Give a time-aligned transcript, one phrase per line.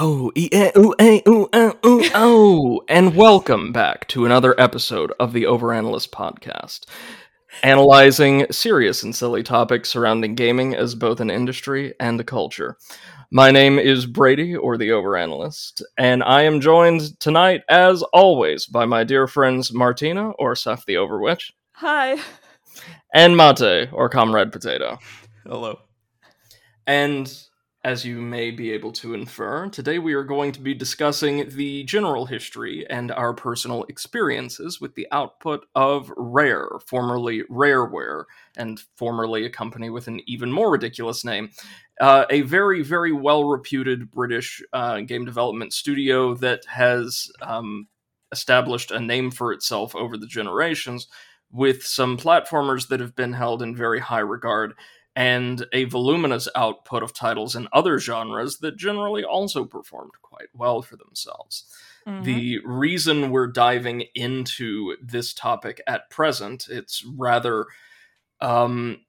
[0.00, 5.12] Oh, e eh, ooh, eh, ooh, uh, ooh, oh, and welcome back to another episode
[5.18, 6.86] of the Overanalyst podcast,
[7.64, 12.76] analyzing serious and silly topics surrounding gaming as both an industry and a culture.
[13.32, 18.84] My name is Brady, or the Overanalyst, and I am joined tonight, as always, by
[18.84, 22.18] my dear friends Martina, or Seph the Overwitch, Hi.
[23.12, 25.00] and Mate, or Comrade Potato.
[25.44, 25.80] Hello.
[26.86, 27.47] And
[27.84, 31.84] as you may be able to infer, today we are going to be discussing the
[31.84, 38.24] general history and our personal experiences with the output of Rare, formerly Rareware,
[38.56, 41.50] and formerly a company with an even more ridiculous name.
[42.00, 47.86] Uh, a very, very well reputed British uh, game development studio that has um,
[48.32, 51.06] established a name for itself over the generations
[51.50, 54.74] with some platformers that have been held in very high regard
[55.18, 60.80] and a voluminous output of titles in other genres that generally also performed quite well
[60.80, 61.64] for themselves.
[62.06, 62.22] Mhm.
[62.22, 67.66] The reason we're diving into this topic at present, it's rather
[68.40, 69.00] um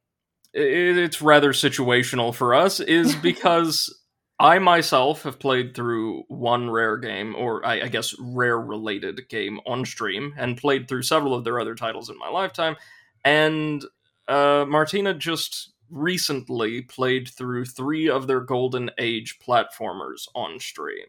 [0.52, 3.96] it, it's rather situational for us is because
[4.40, 9.60] I myself have played through one rare game, or I, I guess rare related game
[9.68, 12.78] on stream, and played through several of their other titles in my lifetime.
[13.24, 13.86] And
[14.28, 21.06] uh, Martina just recently played through three of their Golden Age platformers on stream.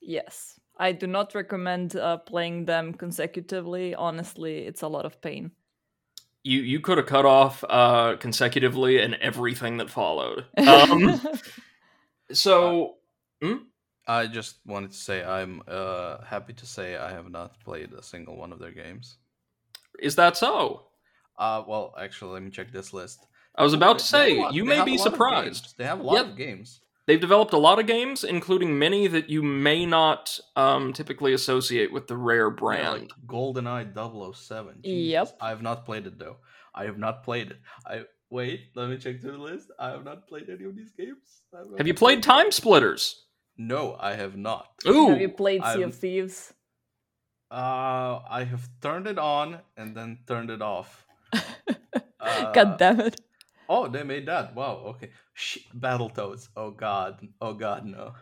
[0.00, 0.58] Yes.
[0.76, 3.94] I do not recommend uh, playing them consecutively.
[3.94, 5.52] Honestly, it's a lot of pain.
[6.44, 10.44] You you could have cut off uh, consecutively and everything that followed.
[10.58, 11.20] Um,
[12.32, 12.96] so
[14.06, 18.02] I just wanted to say I'm uh, happy to say I have not played a
[18.02, 19.18] single one of their games.
[20.00, 20.88] is that so?
[21.38, 23.26] Uh, well, actually, let me check this list.
[23.56, 25.74] I was about to say lot- you may be surprised.
[25.76, 26.26] They have a lot Yep.
[26.26, 26.80] of games.
[27.06, 31.92] They've developed a lot of games, including many that you may not um, typically associate
[31.92, 33.00] with the Rare Yeah, brand.
[33.02, 34.80] like GoldenEye 007.
[34.84, 35.36] Yep.
[35.40, 36.36] I have not played it though.
[36.74, 37.58] I have not played it.
[37.86, 38.70] I wait.
[38.76, 39.70] Let me check through the list.
[39.78, 41.42] I have not played any of these games.
[41.76, 43.26] Have you played Time Splitters?
[43.58, 44.68] No, I have not.
[44.86, 46.54] Ooh, Have you played Sea I'm- of Thieves?
[47.50, 51.04] Uh, I have turned it on and then turned it off.
[52.24, 53.20] Uh, God damn it.
[53.74, 54.54] Oh, they made that.
[54.54, 54.82] Wow.
[54.92, 55.10] Okay.
[55.34, 55.62] Shit.
[55.78, 56.48] Battletoads.
[56.56, 57.26] Oh God.
[57.40, 57.86] Oh God.
[57.86, 58.12] No.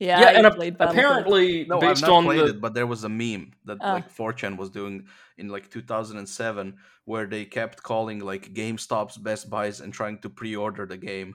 [0.00, 0.90] Yeah, yeah, I and ap- played Battletoads.
[0.90, 3.78] apparently No, based I've not on played the it, but there was a meme that
[3.80, 3.92] Ah.
[3.92, 5.06] like 4chan was doing
[5.38, 10.86] in like 2007, where they kept calling like GameStop's Best Buys and trying to pre-order
[10.86, 11.34] the game.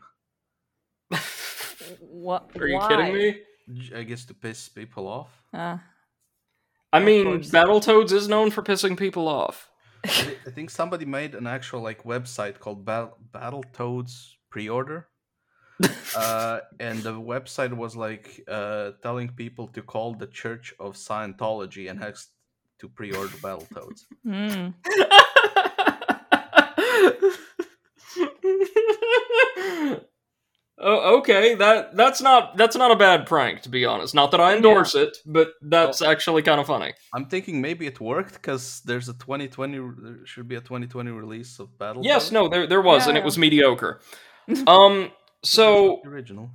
[1.99, 2.49] What?
[2.59, 2.87] Are you why?
[2.89, 3.41] kidding me?
[3.95, 5.29] I guess to piss people off.
[5.53, 5.83] Ah.
[6.93, 7.51] I mean, course.
[7.51, 9.69] Battletoads is known for pissing people off.
[10.05, 15.07] I thi- I think somebody made an actual like website called Battle Battletoads pre-order.
[16.15, 21.89] uh, and the website was like uh, telling people to call the Church of Scientology
[21.89, 22.27] and has
[22.79, 24.05] to pre-order Battletoads.
[24.23, 24.69] Hmm.
[30.77, 31.55] oh, okay.
[31.55, 34.13] That that's not that's not a bad prank, to be honest.
[34.15, 36.93] Not that I endorse it, but that's actually kind of funny.
[37.13, 41.59] I'm thinking maybe it worked because there's a 2020 there should be a 2020 release
[41.59, 42.03] of Battle.
[42.03, 43.99] Yes, no, there there was, and it was mediocre.
[44.67, 45.11] Um,
[45.43, 46.51] so original.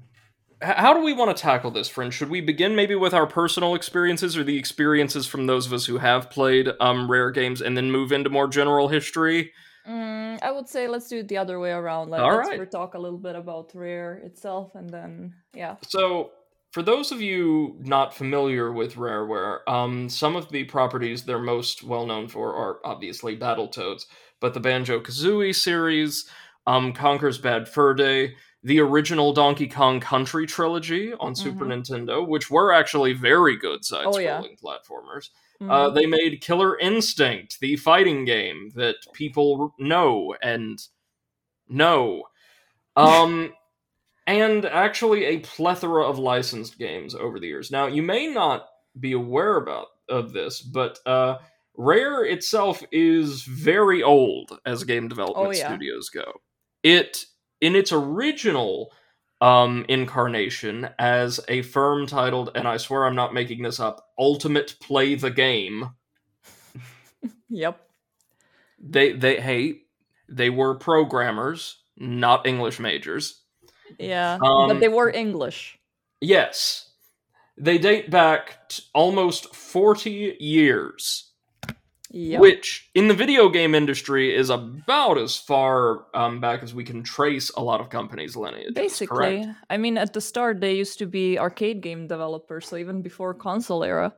[0.62, 2.14] h- how do we want to tackle this, friend?
[2.14, 5.86] Should we begin maybe with our personal experiences or the experiences from those of us
[5.86, 9.50] who have played um rare games, and then move into more general history?
[9.88, 12.10] Mm, I would say let's do it the other way around.
[12.10, 12.70] Let, All let's right.
[12.70, 15.76] talk a little bit about Rare itself, and then yeah.
[15.82, 16.30] So,
[16.72, 21.82] for those of you not familiar with Rareware, um, some of the properties they're most
[21.82, 24.06] well known for are obviously Battletoads,
[24.40, 26.26] but the Banjo Kazooie series,
[26.66, 32.50] um, Conker's Bad Fur Day, the original Donkey Kong Country trilogy on Super Nintendo, which
[32.50, 34.40] were actually very good side Oh, yeah.
[34.40, 35.30] scrolling platformers.
[35.62, 35.70] Mhm.
[35.70, 40.78] Uh, they made Killer Instinct, the fighting game that people know and
[41.68, 42.24] know.
[42.96, 43.52] Um,
[44.26, 47.70] and actually a plethora of licensed games over the years.
[47.70, 48.66] Now, you may not
[48.98, 51.38] be aware about of this, but uh,
[51.76, 55.68] Rare itself is very old as game development Oh, yeah.
[55.68, 56.40] studios go.
[56.82, 57.24] It
[57.60, 58.92] in its original
[59.40, 64.76] um, incarnation as a firm titled, and I swear I'm not making this up, Ultimate
[64.80, 65.90] Play the Game.
[67.52, 67.80] Yep.
[68.78, 69.80] They they hey,
[70.28, 73.42] they were programmers, not English majors.
[73.98, 74.38] Yeah.
[74.40, 75.78] Um, but they were English.
[76.20, 76.90] Yes.
[77.58, 81.29] They date back t- almost 40 years.
[82.12, 82.40] Yep.
[82.40, 87.04] which in the video game industry is about as far um, back as we can
[87.04, 88.74] trace a lot of companies' lineage.
[88.74, 93.00] Basically, I mean, at the start they used to be arcade game developers, so even
[93.02, 94.12] before console era.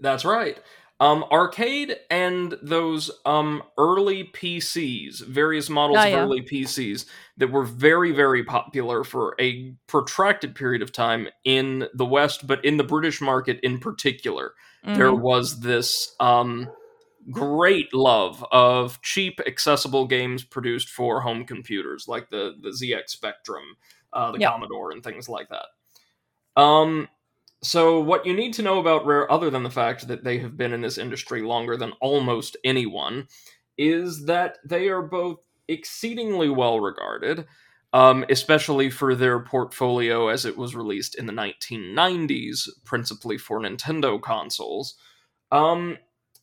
[0.00, 0.58] That's right.
[1.00, 6.22] Um, arcade and those um, early PCs, various models Ah, of yeah.
[6.22, 7.04] early PCs
[7.36, 12.64] that were very, very popular for a protracted period of time in the West, but
[12.64, 14.54] in the British market in particular.
[14.82, 15.20] There Mhm.
[15.20, 16.68] was this um,
[17.30, 23.76] great love of cheap, accessible games produced for home computers, like the the ZX Spectrum,
[24.12, 24.38] uh, the.
[24.38, 26.60] Commodore, and things like that.
[26.60, 27.08] Um,
[27.62, 30.56] so what you need to know about Rare, other than the fact that they have
[30.56, 33.26] been in this industry longer than almost anyone,
[33.76, 35.38] is that they are both
[35.68, 37.46] exceedingly well regarded.
[37.94, 44.20] Um, especially for their portfolio as it was released in the 1990s, principally for Nintendo
[44.20, 44.94] consoles.
[45.50, 45.96] Um,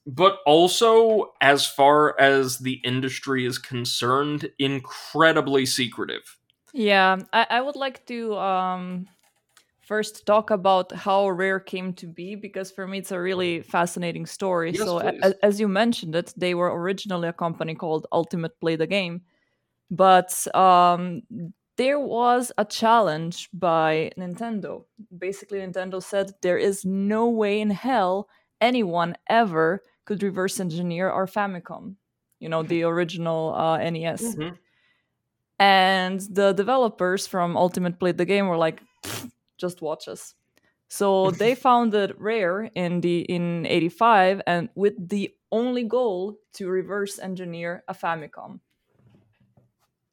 [0.05, 6.37] but also, as far as the industry is concerned, incredibly secretive.
[6.73, 9.07] Yeah, I, I would like to um,
[9.81, 14.25] first talk about how Rare came to be because for me it's a really fascinating
[14.25, 14.71] story.
[14.71, 18.75] Yes, so, a- as you mentioned it, they were originally a company called Ultimate Play
[18.75, 19.21] the Game,
[19.89, 21.21] but um,
[21.77, 24.85] there was a challenge by Nintendo.
[25.17, 28.27] Basically, Nintendo said there is no way in hell
[28.61, 31.95] anyone ever could reverse engineer our Famicom.
[32.39, 34.57] You know, the original uh, NES Mhm.
[35.59, 38.81] and the developers from ultimate played the game were like
[39.57, 40.35] just watch us.
[40.89, 47.19] So they founded rare in the in 85 and with the only goal to reverse
[47.19, 48.59] engineer a famicom.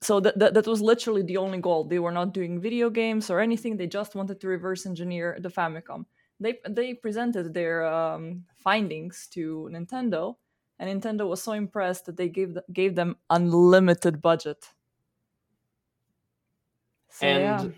[0.01, 1.85] So that, that, that was literally the only goal.
[1.85, 3.77] They were not doing video games or anything.
[3.77, 6.07] They just wanted to reverse engineer the famicom
[6.43, 10.37] they they presented their um, findings to nintendo
[10.79, 14.69] and nintendo was so impressed that they gave th- gave them unlimited budget
[17.11, 17.69] so, and yeah.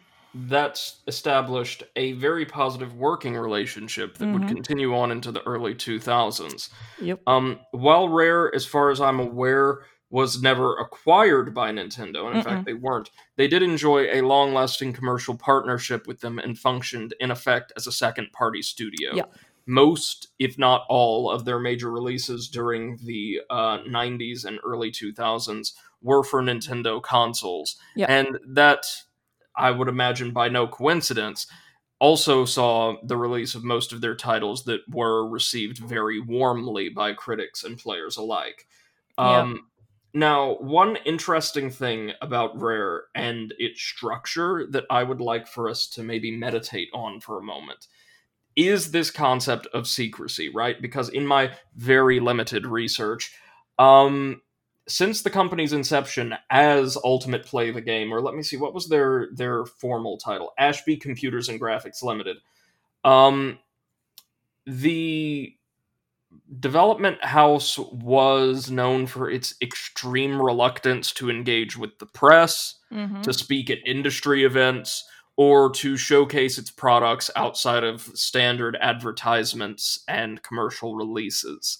[0.48, 4.48] that's established a very positive working relationship that would Mhm.
[4.48, 6.70] continue on into the early 2000s.
[7.00, 7.20] Yep.
[7.26, 12.44] Um, while Rare, as far as I'm aware, was never acquired by Nintendo, and in
[12.44, 12.66] fact Mm-mm.
[12.66, 17.32] they weren't, they did enjoy a long lasting commercial partnership with them and functioned, in
[17.32, 19.12] effect, as a second party studio.
[19.12, 19.24] Yeah.
[19.66, 25.72] Most, if not all, of their major releases during the uh, 90s and early 2000s
[26.00, 27.76] were for Nintendo consoles.
[27.96, 28.06] Yeah.
[28.08, 28.86] And that,
[29.56, 31.48] I would imagine by no coincidence,
[31.98, 37.14] also saw the release of most of their titles that were received very warmly by
[37.14, 38.68] critics and players alike.
[39.18, 39.54] Yeah.
[40.16, 45.88] Now, one interesting thing about Rare and its structure that I would like for us
[45.88, 47.88] to maybe meditate on for a moment
[48.54, 50.80] is this concept of secrecy, right?
[50.80, 53.32] Because in my very limited research,
[53.80, 54.40] um,
[54.86, 58.88] since the company's inception as Ultimate Play the Game, or let me see, what was
[58.88, 60.52] their their formal title?
[60.58, 62.36] Ashby Computers and Graphics Limited.
[63.02, 63.58] Um,
[64.66, 65.56] the
[66.60, 73.22] development house was known for its extreme reluctance to engage with the press, Mhm.
[73.22, 75.04] to speak at industry events,
[75.36, 81.78] or to showcase its products outside of standard advertisements and commercial releases.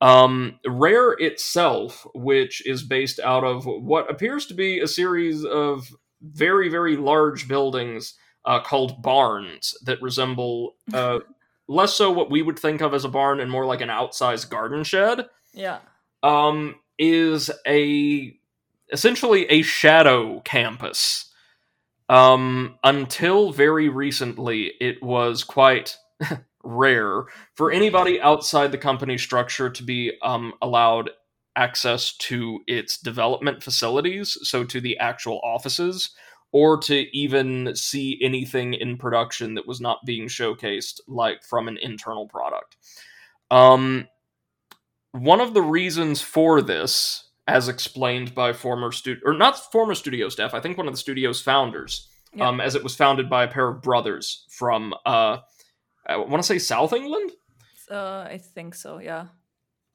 [0.00, 5.88] Um, Rare itself, which is based out of what appears to be a series of
[6.22, 11.18] very, very large buildings uh, called barns that resemble uh,
[11.68, 14.48] less so what we would think of as a barn and more like an outsized
[14.50, 15.78] garden shed Yeah.
[16.22, 18.38] um, is a
[18.92, 21.32] essentially a shadow campus.
[22.08, 25.96] Um, until very recently, it was quite
[26.62, 31.10] rare for anybody outside the company structure to be um, allowed
[31.56, 36.10] access to its development facilities, so to the actual offices,
[36.52, 41.76] or to even see anything in production that was not being showcased, like from an
[41.78, 42.76] internal product.
[43.50, 44.08] Um,
[45.12, 50.28] one of the reasons for this, as explained by former studio or not former studio
[50.28, 52.48] staff, I think one of the studio's founders, Yeah.
[52.48, 55.38] um, as it was founded by a pair of brothers from, uh,
[56.06, 57.32] I want to say South England,
[57.90, 58.98] Uh, I think so.
[58.98, 59.26] Yeah.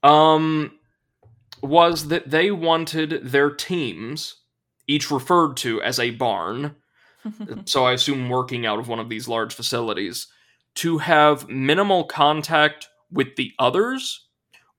[0.04, 0.80] um,
[1.62, 4.41] was that they wanted their teams,
[4.92, 6.76] each referred to as a barn,
[7.66, 10.28] so I assume working out of one of these large facilities,
[10.76, 14.28] to have minimal contact with the others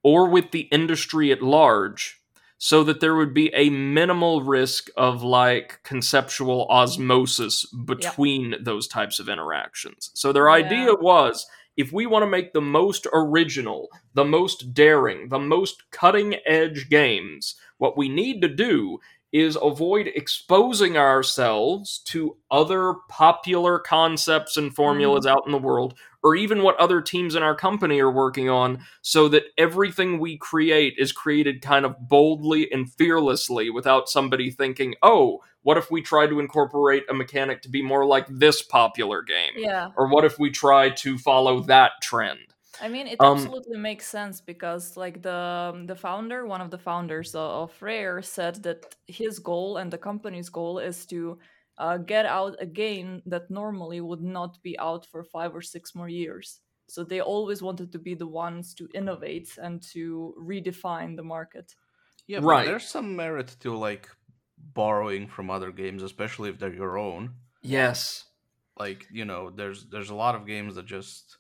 [0.02, 2.19] or with the industry at large,
[2.59, 9.19] so that there would be a minimal risk of like conceptual osmosis between those types
[9.19, 10.11] of interactions.
[10.14, 10.54] So their Yeah.
[10.64, 15.90] idea was if we want to make the most original, the most daring, the most
[15.90, 18.99] cutting edge games, what we need to do
[19.32, 25.30] is avoid exposing ourselves to other popular concepts and formulas mm.
[25.30, 28.78] out in the world, or even what other teams in our company are working on,
[29.00, 34.94] so that everything we create is created kind of boldly and fearlessly without somebody thinking,
[35.02, 39.22] oh, what if we try to incorporate a mechanic to be more like this popular
[39.22, 39.52] game?
[39.56, 39.90] Yeah.
[39.96, 42.51] Or what if we try to follow that trend?
[42.82, 46.78] I mean, it Um, absolutely makes sense because, like the the founder, one of the
[46.78, 51.38] founders of Rare, said that his goal and the company's goal is to
[51.78, 55.94] uh, get out a game that normally would not be out for five or six
[55.94, 56.60] more years.
[56.88, 61.76] So they always wanted to be the ones to innovate and to redefine the market.
[62.26, 62.64] Yeah, but Right.
[62.64, 64.10] there's some merit to like
[64.58, 67.36] borrowing from other games, especially if they're your own.
[67.62, 68.26] Yes.
[68.78, 71.38] Like you know, there's there's a lot of games that just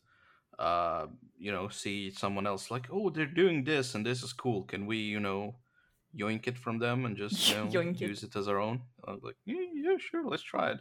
[0.58, 1.08] uh
[1.42, 4.62] you know see someone else like oh they're doing this and this is cool.
[4.62, 5.56] Can we you know
[6.16, 8.82] yoink it from them and just you know, Yoink use it as our own?
[9.06, 10.80] I was like yeah, yeah sure let's try it.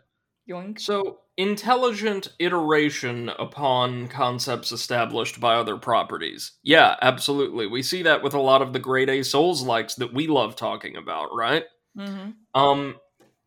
[0.49, 0.79] Yoink.
[0.79, 6.53] So, intelligent iteration upon concepts established by other properties.
[6.63, 7.67] Yeah, absolutely.
[7.67, 10.55] We see that with a lot of the grade A Souls likes that we love
[10.55, 11.65] talking about, right?
[11.97, 12.95] hmm Um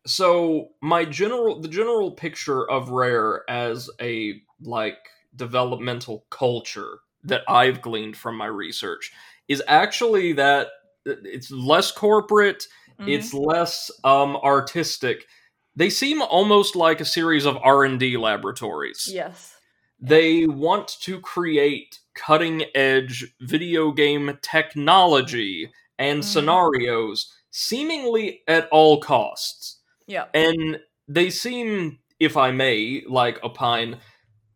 [0.07, 4.99] so my general the general picture of Rare as a like
[5.35, 9.11] developmental culture that I've gleaned from my research
[9.47, 10.67] is actually that
[11.05, 12.65] it's less corporate,
[12.97, 13.09] Mm-hmm.
[13.09, 15.25] it's less um artistic.
[15.75, 19.09] They seem almost like a series of R&D laboratories.
[19.13, 19.53] Yes.
[19.99, 26.23] They want to create cutting edge video game technology and Mhm.
[26.23, 29.81] scenarios seemingly at all costs.
[30.07, 30.25] Yeah.
[30.33, 30.79] And
[31.09, 33.97] they seem, if I may, like opine,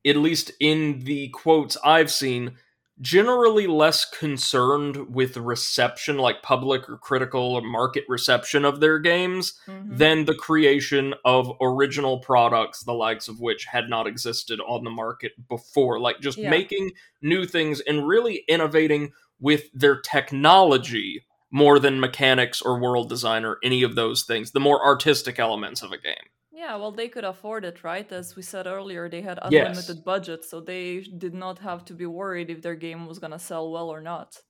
[0.06, 2.58] at least in the quotes I've seen,
[3.02, 9.54] generally less concerned with reception, like public or critical or market reception of their games,
[9.68, 9.98] Mhm.
[9.98, 14.90] than the creation of original products, the likes of which had not existed on the
[14.90, 15.98] market before.
[16.00, 16.50] Like just Yeah.
[16.50, 16.92] making
[17.22, 23.60] new things and really innovating with their technology more than mechanics or world design or
[23.64, 26.16] any of those things, the more artistic elements of a game.
[26.60, 28.12] Yeah, well, they could afford it, right?
[28.12, 29.48] As we said earlier, they had Yes.
[29.48, 33.40] unlimited budget, so they did not have to be worried if their game was gonna
[33.40, 34.42] sell well or not.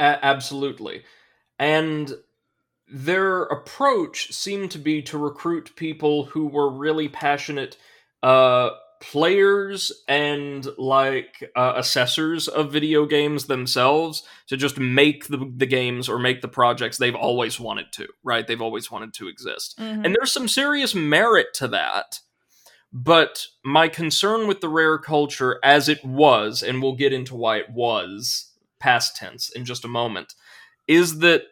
[0.00, 1.04] A- absolutely.
[1.58, 2.12] And
[2.88, 7.76] their approach seemed to be to recruit people who were really passionate
[8.22, 8.70] uh,
[9.00, 16.08] players and like uh, assessors of video games themselves to just make the, the games
[16.08, 18.46] or make the projects they've always wanted to, right?
[18.46, 19.78] They've always wanted to exist.
[19.78, 20.04] Mhm.
[20.04, 22.20] And there's some serious merit to that.
[22.92, 27.58] But my concern with the rare culture as it was, and we'll get into why
[27.58, 30.34] it was past tense in just a moment,
[30.86, 31.42] is that,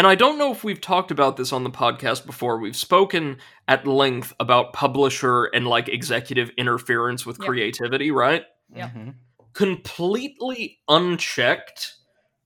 [0.00, 3.36] and I don't know if we've talked about this on the podcast before, we've spoken
[3.68, 7.46] at length about publisher and like executive interference with Yeah.
[7.46, 8.44] creativity, right?
[8.74, 8.88] Yeah.
[8.88, 9.14] Mhm.
[9.52, 11.96] completely unchecked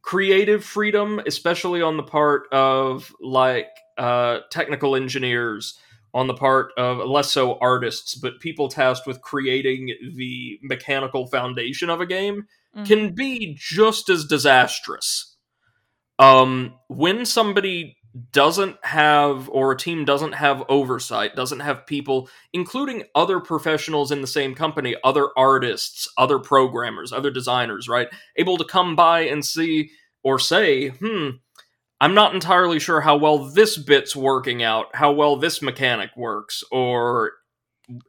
[0.02, 3.68] creative freedom, especially on the part of like
[3.98, 5.78] uh, technical engineers,
[6.12, 11.88] on the part of less so artists, but people tasked with creating the mechanical foundation
[11.88, 12.46] of a game,
[12.76, 12.86] Mhm.
[12.86, 15.33] can be just as disastrous.
[16.18, 17.96] Um, when somebody
[18.30, 24.20] doesn't have, or a team doesn't have oversight, doesn't have people, including other professionals in
[24.20, 28.08] the same company, other artists, other programmers, other designers, right?
[28.36, 29.90] Able to come by and see
[30.22, 31.30] or say, hmm,
[32.00, 36.62] I'm not entirely sure how well this bit's working out, how well this mechanic works,
[36.70, 37.32] or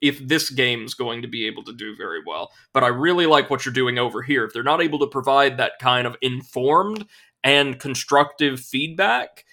[0.01, 2.51] if this game's going to be able to do very well.
[2.73, 4.45] But I really like what you're doing over here.
[4.45, 7.05] If they're not able to provide that kind of informed
[7.45, 9.45] and constructive feedback,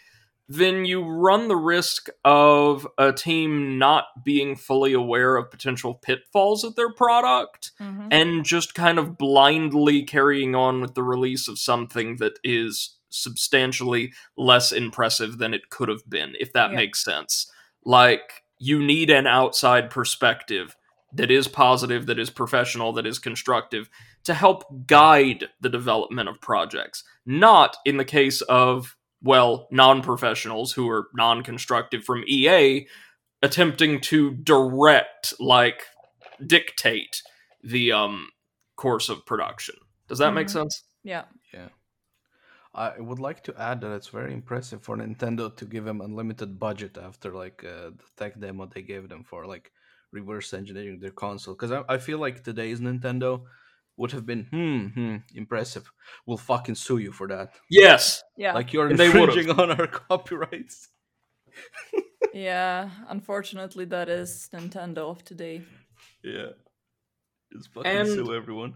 [0.49, 6.65] then you run the risk of a team not being fully aware of potential pitfalls
[6.65, 8.09] of their product Mhm.
[8.11, 14.13] and just kind of blindly carrying on with the release of something that is substantially
[14.37, 16.77] less impressive than it could have been, if that Yeah.
[16.77, 17.51] makes sense.
[17.85, 20.77] Like, you need an outside perspective
[21.15, 23.89] that is positive, that is professional, that is constructive
[24.25, 27.03] to help guide the development of projects.
[27.27, 32.87] Not in the case of, well, non professionals who are non constructive from EA
[33.43, 35.83] attempting to direct, like,
[36.47, 37.23] dictate
[37.63, 38.29] the um
[38.77, 39.77] course of production.
[40.09, 40.51] Does that make Mhm.
[40.51, 40.83] sense?
[41.05, 41.25] Yeah.
[41.55, 41.69] Yeah.
[42.75, 46.59] I would like to add that it's very impressive for Nintendo to give them unlimited
[46.59, 49.71] budget after like uh, the tech demo they gave them for like
[50.11, 53.45] reverse engineering their console because I, I feel like today's Nintendo
[53.97, 55.91] would have been hmm, hmm impressive.
[56.27, 57.55] We'll fucking sue you for that.
[57.71, 58.23] Yes.
[58.37, 58.55] Yeah.
[58.55, 60.89] Like you're And infringing on our copyrights.
[62.33, 62.91] yeah.
[63.09, 65.63] Unfortunately, that is Nintendo of today.
[66.23, 66.51] Yeah.
[67.53, 68.75] Just fucking And- sue everyone.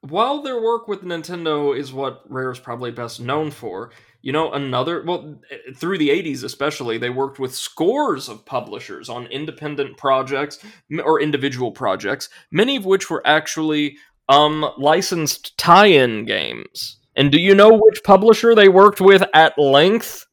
[0.00, 3.90] While their work with Nintendo is what Rare is probably best known for,
[4.26, 9.08] you know, another, well, eh, through the 80s especially, they worked with scores of publishers
[9.08, 10.58] on independent projects
[11.04, 16.96] or individual projects, many of which were actually um, licensed tie in games.
[17.14, 20.26] And do you know which publisher they worked with at length?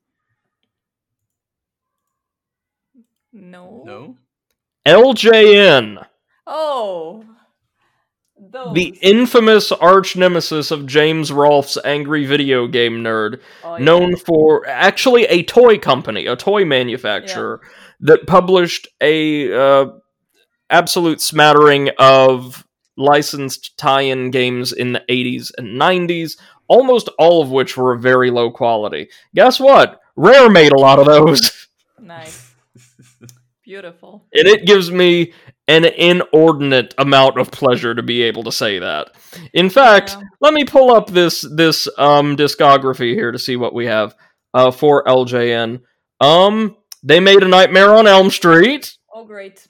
[3.32, 3.84] No.
[3.86, 4.18] No?
[4.88, 6.04] LJN.
[6.48, 7.24] Oh.
[8.54, 8.74] Those.
[8.76, 13.84] The infamous arch nemesis of James Rolfe's angry video game nerd, Oh, yeah.
[13.84, 17.62] known for actually a toy company, a toy manufacturer
[18.02, 19.86] that published a uh,
[20.70, 22.64] absolute smattering of
[22.96, 28.30] licensed tie-in games in the 80s and 90s, almost all of which were of very
[28.30, 29.10] low quality.
[29.34, 30.00] Guess what?
[30.16, 31.68] Rare made a lot of those,
[32.00, 32.54] Nice.
[33.64, 34.26] Beautiful.
[34.34, 35.34] and it gives me
[35.68, 39.12] an inordinate amount of pleasure to be able to say that.
[39.54, 40.24] In fact, Yeah.
[40.42, 44.14] let me pull up this this um discography here to see what we have
[44.54, 45.80] uh for LJN.
[46.20, 48.94] Um they made a Nightmare on Elm Street.
[49.14, 49.66] Oh, great.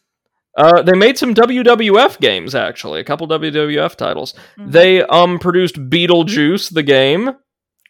[0.57, 4.33] Uh they made some WWF games actually, a couple WWF titles.
[4.59, 4.71] Mhm.
[4.71, 7.31] They um produced Beetlejuice the game,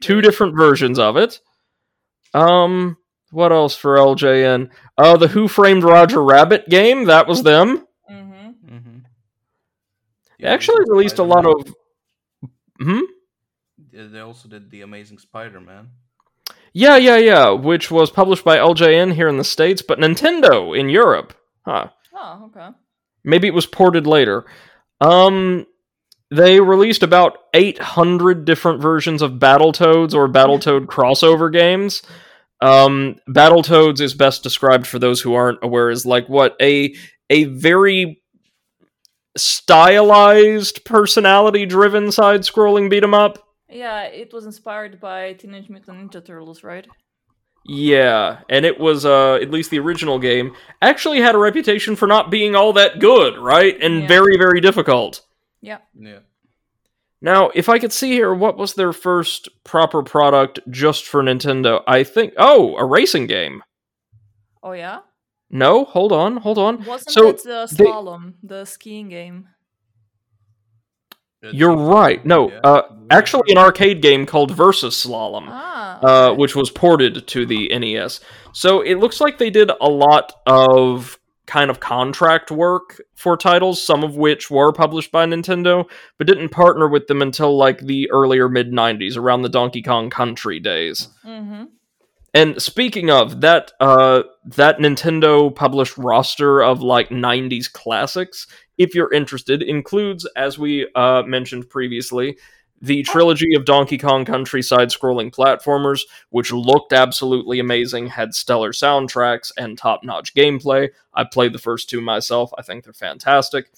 [0.01, 1.39] two different versions of it.
[2.33, 2.97] Um
[3.31, 4.69] what else for LJN?
[4.97, 7.85] Uh the Who Framed Roger Rabbit game, that was them.
[10.43, 11.73] They actually released a lot of
[12.79, 13.01] Hmm?
[13.91, 15.89] They also did the Amazing Spider-Man.
[16.73, 20.89] Yeah, yeah, yeah, which was published by LJN here in the States, but Nintendo in
[20.89, 21.33] Europe.
[21.65, 21.89] Huh.
[22.13, 22.69] Oh, okay.
[23.23, 24.45] Maybe it was ported later.
[24.99, 25.65] Um
[26.31, 32.01] they released about 800 different versions of Battletoads or Battletoad crossover games.
[32.61, 36.95] Um Battletoads is best described for those who aren't aware as like what a
[37.29, 38.22] a very
[39.35, 43.39] stylized personality driven side scrolling beat 'em up.
[43.69, 46.87] Yeah, it was inspired by Teenage Mutant Ninja Turtles, right?
[47.65, 52.07] Yeah, and it was uh at least the original game actually had a reputation for
[52.07, 53.77] not being all that good, right?
[53.81, 54.07] And Yeah.
[54.07, 55.21] very very difficult.
[55.61, 55.77] Yeah.
[55.97, 56.19] Yeah.
[57.21, 61.81] Now, if I could see here what was their first proper product just for Nintendo?
[61.87, 63.63] I think oh, a racing game.
[64.61, 64.99] Oh, yeah?
[65.53, 66.83] No, hold on, hold on.
[66.83, 69.47] Wasn't So, it the they- slalom, the skiing game?
[71.41, 72.25] It You're right.
[72.25, 72.59] No, yeah.
[72.63, 75.45] uh actually an arcade game called Versus Slalom.
[75.49, 75.99] Ah.
[76.01, 78.19] uh, which was ported to the NES.
[78.53, 83.81] So it looks like they did a lot of kind of contract work for titles,
[83.85, 85.85] some of which were published by Nintendo,
[86.17, 90.09] but didn't partner with them until like the earlier mid 90s, around the Donkey Kong
[90.09, 91.09] Country days.
[91.25, 91.67] Mhm.
[92.33, 99.13] And speaking of that, uh, that Nintendo published roster of like '90s classics, if you're
[99.13, 102.37] interested, includes, as we uh, mentioned previously,
[102.81, 109.51] the trilogy of Donkey Kong Country side-scrolling platformers, which looked absolutely amazing, had stellar soundtracks
[109.57, 110.89] and top-notch gameplay.
[111.13, 113.71] I played the first two myself; I think they're fantastic.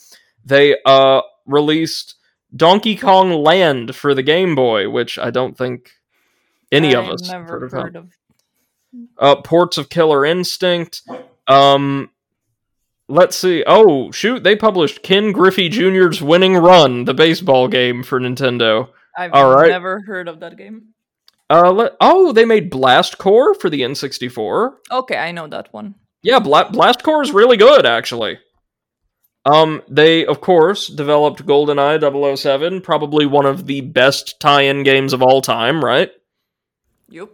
[0.46, 2.16] They uh, released
[2.56, 5.92] Donkey Kong Land for the Game Boy, which I don't think
[6.72, 8.18] any of us never heard heard of.
[9.18, 11.02] Uh, ports of Killer Instinct.
[11.48, 12.10] Um,
[13.08, 13.64] let's see.
[13.66, 14.44] Oh, shoot!
[14.44, 18.90] They published Ken Griffey Jr.'s Winning Run, the baseball game for Nintendo.
[19.18, 19.70] I've All right.
[19.70, 20.90] never heard of that game.
[21.50, 24.72] Uh, let, oh, they made Blast Corps for the N64.
[24.92, 25.96] Okay, I know that one.
[26.24, 28.40] Yeah, Bla- Blast Corps is really good, actually.
[29.46, 35.22] Um, they of course developed GoldenEye 007, probably one of the best tie-in games of
[35.22, 36.10] all time, right?
[37.10, 37.30] Yup.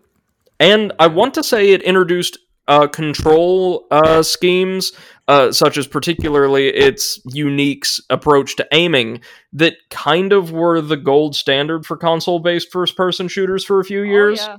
[0.62, 4.92] And I want to say it introduced uh, control uh, schemes,
[5.28, 9.22] uh, such as particularly its unique approach to aiming,
[9.54, 13.84] that kind of were the gold standard for console based first person shooters for a
[13.84, 14.40] few years.
[14.44, 14.58] Oh, yeah.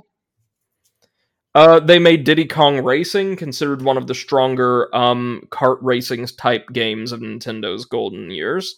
[1.55, 6.73] Uh, they made Diddy Kong Racing, considered one of the stronger um, kart racing type
[6.73, 8.77] games of Nintendo's golden years.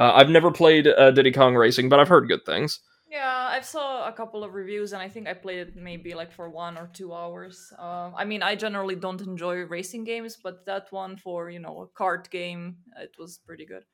[0.00, 2.80] Uh, I've never played uh, Diddy Kong Racing, but I've heard good things.
[3.16, 6.30] Yeah, I saw a couple of reviews and I think I played it maybe like
[6.30, 7.72] for one or two hours.
[7.78, 11.80] Uh, I mean, I generally don't enjoy racing games, but that one for, you know,
[11.80, 13.84] a kart game, it was pretty good.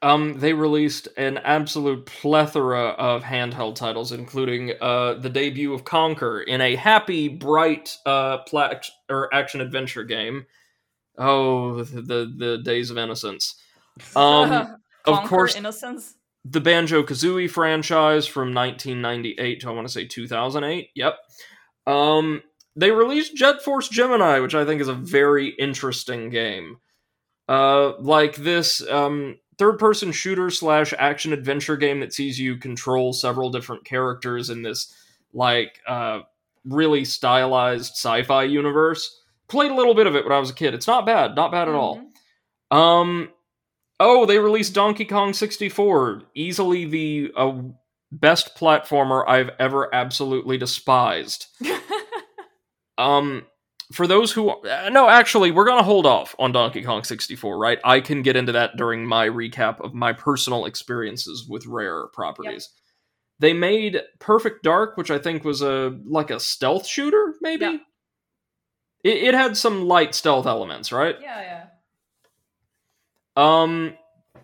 [0.00, 6.44] Um, they released an absolute plethora of handheld titles, including uh, the debut of Conker
[6.46, 10.46] in a happy, bright uh, pla- or action adventure game.
[11.18, 13.56] Oh, the the, the days of innocence.
[14.16, 16.14] Um, of course, innocence.
[16.44, 20.90] The Banjo Kazooie franchise from 1998 to I want to say 2008.
[20.94, 21.16] Yep.
[21.86, 22.42] Um,
[22.76, 26.78] they released Jet Force Gemini, which I think is a very interesting game.
[27.48, 33.50] Uh, like this um, third-person shooter slash action adventure game that sees you control several
[33.50, 34.94] different characters in this
[35.34, 36.20] like uh,
[36.64, 39.20] really stylized sci-fi universe.
[39.48, 40.74] Played a little bit of it when I was a kid.
[40.74, 42.00] It's not bad, not bad at all.
[42.72, 42.76] Mhm.
[42.76, 43.28] Um.
[44.00, 46.22] Oh, they released Donkey Kong 64.
[46.34, 47.60] Easily the uh,
[48.10, 51.46] best platformer I've ever absolutely despised.
[52.98, 53.46] Um.
[53.92, 57.78] For those who uh, no, actually, we're gonna hold off on Donkey Kong 64, right?
[57.82, 62.68] I can get into that during my recap of my personal experiences with Rare properties.
[63.40, 67.64] They made Perfect Dark, which I think was a like a stealth shooter, maybe.
[67.64, 67.76] Yeah.
[69.02, 71.16] It, it had some light stealth elements, right?
[71.20, 71.64] yeah, yeah.
[73.40, 73.94] Um,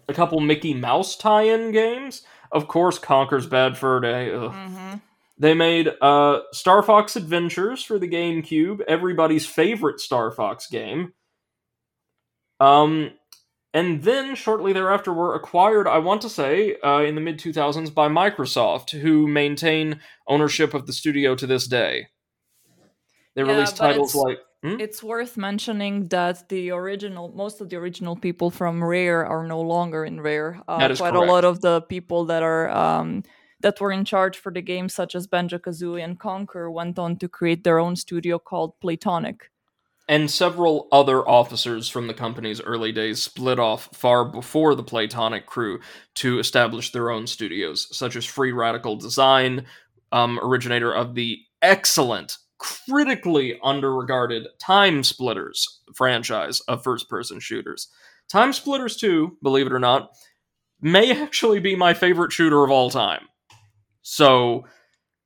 [0.09, 2.23] a couple Mickey Mouse tie-in games.
[2.53, 4.33] Of course, Conker's Bad Fur Day.
[4.33, 4.53] Ugh.
[4.53, 4.95] hmm
[5.39, 11.13] They made uh, Star Fox Adventures for the GameCube, everybody's favorite Star Fox game.
[12.59, 13.11] Um,
[13.75, 17.93] and then shortly thereafter were acquired, I want to say, uh, in the mid 2000s
[17.93, 22.07] by Microsoft, who maintain ownership of the studio to this day.
[23.35, 24.39] They Yeah, released titles like.
[24.62, 24.81] Hmm?
[24.81, 29.61] It's worth mentioning that the original, most of the original people from Rare are no
[29.61, 30.61] longer in Rare.
[30.66, 31.29] Uh, That is quite correct.
[31.29, 33.23] a lot of the people that are um,
[33.61, 37.16] that were in charge for the game, such as Banjo Kazooie and Conker, went on
[37.19, 39.40] to create their own studio called Playtonic.
[40.09, 45.47] and several other officers from the company's early days split off far before the Playtonic
[45.47, 45.81] crew
[46.14, 49.66] to establish their own studios, such as Free Radical Design,
[50.12, 57.88] um, originator of the excellent, critically underregarded Time Splitters franchise of first person shooters.
[58.31, 60.11] Time Splitters 2, believe it or not,
[60.81, 63.29] may actually be my favorite shooter of all time.
[64.03, 64.64] So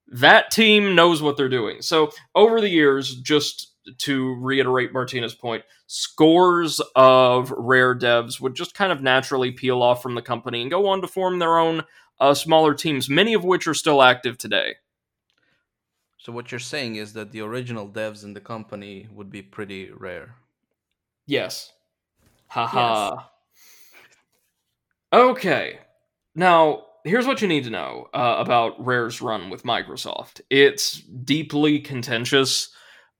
[0.08, 1.82] that team knows what they're doing.
[1.82, 8.74] So over the years, just to reiterate Martina's point, scores of rare devs would just
[8.74, 11.82] kind of naturally peel off from the company and go on to form their own
[12.20, 14.74] uh, smaller teams, many of which are still active today.
[16.20, 19.90] So what you're saying is that the original devs in the company would be pretty
[19.90, 20.34] rare.
[21.26, 21.72] Yes.
[22.48, 23.22] Haha.
[25.14, 25.78] Okay.
[26.34, 30.42] Now, here's what you need to know uh, about Rare's run with Microsoft.
[30.50, 32.68] It's deeply contentious.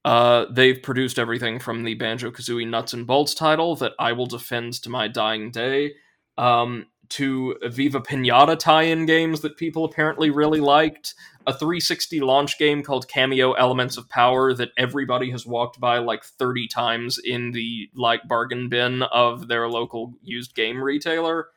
[0.05, 4.27] Uh, they've produced everything from the Banjo Kazooie Nuts and Bolts title that I will
[4.27, 5.93] defend to my dying day,
[6.37, 11.13] um, to Viva Pinata tie in games that people apparently really liked,
[11.47, 16.23] a 360 launch game called Kameo Elements of Power that everybody has walked by like
[16.23, 21.47] 30 times in the like bargain bin of their local used game retailer.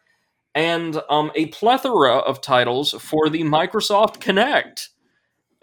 [0.55, 4.88] And um, a plethora of titles for the Microsoft Kinect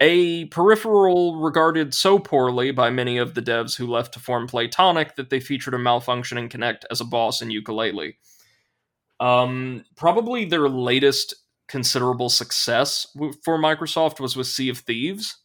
[0.02, 5.14] a peripheral regarded so poorly by many of the devs who left to form Playtonic
[5.14, 8.14] that they featured a malfunctioning Kinect as a boss in Yooka-Laylee.
[9.22, 11.34] Um, probably their latest
[11.68, 15.36] considerable success w- for Microsoft was with Sea of Thieves.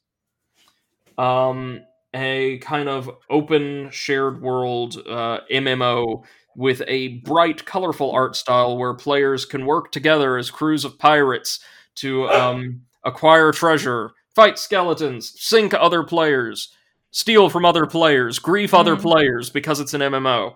[1.18, 1.82] Um,
[2.14, 6.24] a kind of open shared world uh, MMO
[6.56, 11.60] with a bright, colorful art style where players can work together as crews of pirates
[11.96, 16.74] to um, acquire treasure, fight skeletons, sink other players,
[17.12, 19.02] steal from other players, grief other Mhm.
[19.02, 20.56] players because it's an MMO.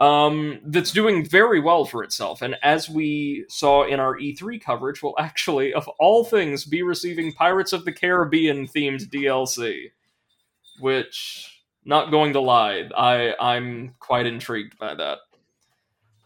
[0.00, 5.02] Um, that's doing very well for itself, and as we saw in our E3 coverage,
[5.02, 9.90] will actually, of all things, be receiving Pirates of the Caribbean themed DLC.
[10.78, 15.18] Which, not going to lie, I I'm quite intrigued by that.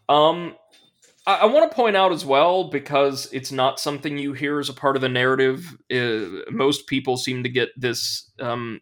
[0.06, 0.56] Um,
[1.26, 4.68] I, I want to point out as well because it's not something you hear as
[4.68, 5.76] a part of the narrative.
[5.90, 8.80] Uh, most people seem to get this um,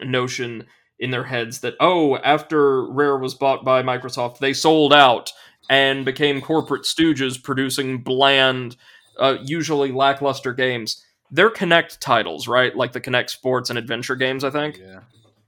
[0.00, 0.66] notion
[1.02, 5.32] in their heads that oh, after Rare was bought by Microsoft, they sold out
[5.68, 8.76] and became corporate stooges producing bland,
[9.18, 11.04] uh, usually lackluster games.
[11.30, 12.74] They're Kinect titles, right?
[12.76, 14.78] Like the Kinect Sports and Adventure games, I think.
[14.78, 15.00] Yeah.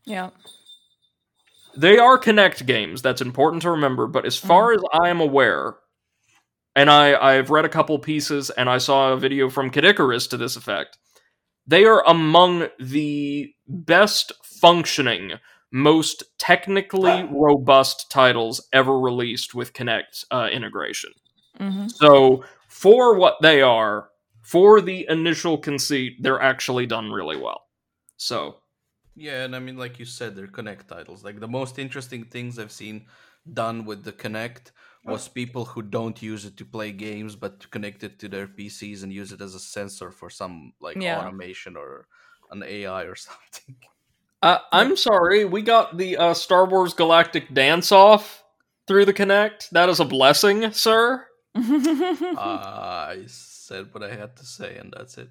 [0.04, 0.30] Yeah.
[1.76, 3.00] They are Kinect games.
[3.00, 4.06] That's important to remember.
[4.06, 5.74] But as far as I am aware,
[6.74, 10.26] and I, I've read a couple pieces and I saw a video from Kid Icarus
[10.28, 10.98] to this effect,
[11.66, 14.32] they are among the best
[14.64, 15.32] functioning,
[15.72, 21.12] most technically robust titles ever released with Kinect uh, integration.
[21.58, 24.10] hmm So, for what they are,
[24.42, 27.62] for the initial conceit, they're actually done really well.
[28.16, 28.60] So,
[29.16, 31.24] Yeah, and I mean, like you said, they're Kinect titles.
[31.24, 33.06] Like the most interesting things I've seen
[33.52, 34.72] done with the Kinect
[35.04, 38.48] was people who don't use it to play games but to connect it to their
[38.48, 41.18] PCs and use it as a sensor for some like Yeah.
[41.18, 42.08] automation or
[42.50, 43.76] an AI or something.
[44.44, 48.44] Uh, I'm sorry, we got the uh, Star Wars Galactic dance off
[48.86, 49.70] through the Kinect.
[49.70, 51.24] That is a blessing, sir.
[51.56, 55.30] I said what I had to say, and that's it.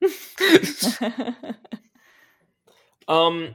[3.08, 3.54] Um,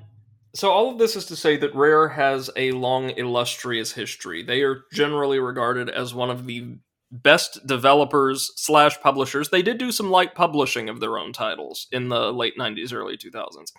[0.55, 4.41] so all of this is to say that Rare has a long, illustrious history.
[4.43, 6.77] They are generally regarded as one of the
[7.11, 9.49] best developers slash publishers.
[9.49, 13.15] They did do some light publishing of their own titles in the late '90s, early
[13.15, 13.71] 2000s.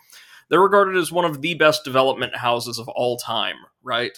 [0.49, 3.57] They're regarded as one of the best development houses of all time.
[3.83, 4.17] Right?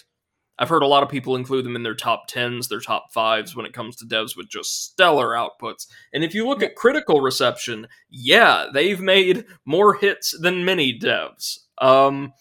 [0.59, 3.55] I've heard a lot of people include them in their top tens, their top fives
[3.55, 5.87] when it comes to devs with just stellar outputs.
[6.15, 11.59] And if you look at critical reception, yeah, they've made more hits than many devs.
[11.79, 12.33] Um,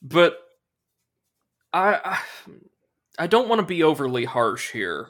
[0.00, 0.38] but
[1.74, 2.18] I, I
[3.18, 5.08] I don't want to be overly harsh here.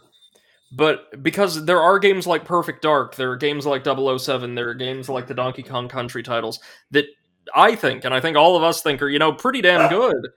[0.72, 4.74] But because there are games like Perfect Dark, there are games like 007, there are
[4.74, 6.58] games like the Donkey Kong Country titles
[6.90, 7.06] that
[7.54, 10.28] I think, and I think all of us think, are you know pretty damn good.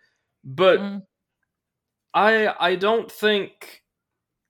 [0.44, 1.02] But Mm.
[2.14, 3.84] I I don't think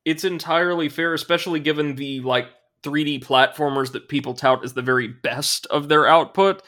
[0.06, 2.48] it's entirely fair, especially given the like
[2.84, 6.62] 3D platformers that people tout as the very best of their output,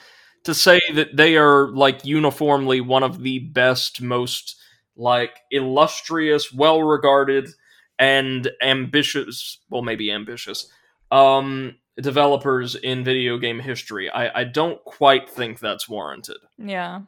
[0.43, 4.56] to say that they are like uniformly one of the best, most
[4.97, 7.49] like illustrious, well regarded,
[7.97, 10.71] and ambitious well maybe ambitious
[11.12, 14.09] um developers in video game history.
[14.09, 16.38] I, I don't quite think that's warranted.
[16.57, 17.01] yeah.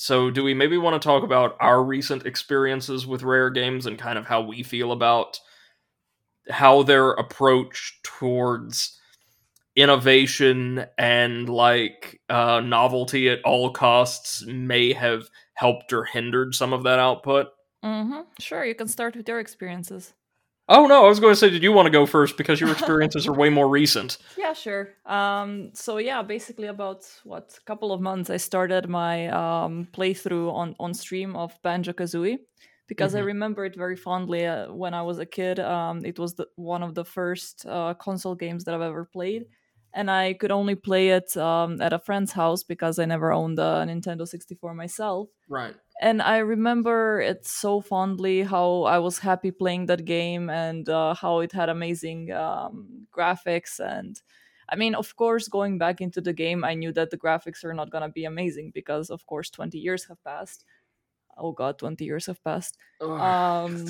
[0.00, 3.98] So, do we maybe want to talk about our recent experiences with rare games and
[3.98, 5.40] kind of how we feel about
[6.48, 8.96] how their approach towards
[9.74, 16.84] innovation and like uh, novelty at all costs may have helped or hindered some of
[16.84, 17.48] that output?
[17.82, 20.14] hmm Sure, you can start with your experiences.
[20.68, 22.72] Oh no, I was going to say, did you want to go first because your
[22.72, 24.18] experiences are way more recent?
[24.36, 24.94] Yeah, sure.
[25.06, 30.52] Um, so yeah, basically about what a couple of months, I started my um, playthrough
[30.52, 32.38] on on stream of Banjo Kazooie
[32.86, 33.26] because I Mhm.
[33.26, 35.58] remember it very fondly uh, when I was a kid.
[35.58, 39.46] Um, it was the, one of the first uh, console games that I've ever played,
[39.98, 43.58] and I could only play it um, at a friend's house because I never owned
[43.58, 45.76] a Nintendo 64 myself Right.
[46.00, 51.14] and I remember it so fondly how I was happy playing that game and uh,
[51.14, 53.80] how it had amazing um, graphics.
[53.80, 54.20] And
[54.68, 57.74] I mean, of course, going back into the game, I knew that the graphics are
[57.74, 60.64] not going to be amazing because, of course, 20 years have passed.
[61.36, 62.78] Oh, God, 20 years have passed.
[63.18, 63.86] Um,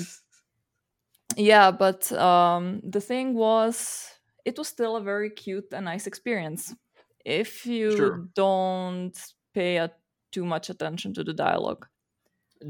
[1.37, 6.75] yeah, but um, the thing was, it was still a very cute and nice experience.
[7.25, 8.29] If you Sure.
[8.35, 9.17] don't
[9.53, 9.91] pay a,
[10.31, 11.87] too much attention to the dialogue.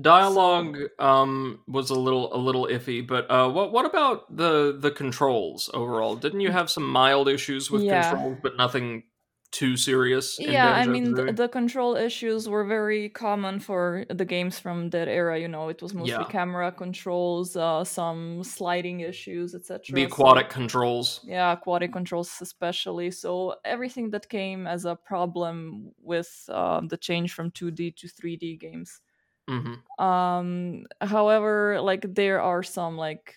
[0.02, 4.92] dialogue um was a little a little iffy but uh what what about the the
[4.92, 7.88] controls overall didn't you have some mild issues with Yeah.
[7.88, 9.04] controls but nothing
[9.52, 14.24] too serious in yeah i mean th- the control issues were very common for the
[14.26, 16.24] games from that era you know it was mostly Yeah.
[16.30, 21.22] camera controls uh, some sliding issues etc the So- aquatic controls.
[21.24, 27.34] Yeah aquatic controls especially so everything that came as a problem with um, the change
[27.34, 29.02] from 2d to 3d games.
[29.50, 33.34] Hmm um however like there are some like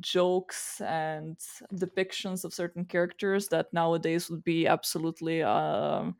[0.00, 1.36] jokes and
[1.74, 6.16] depictions of certain characters that nowadays would be absolutely um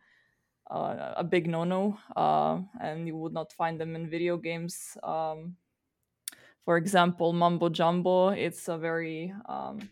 [0.70, 5.56] uh, a big no-no uh, and you would not find them in video games um.
[6.64, 9.90] For example mumbo jumbo it's a very um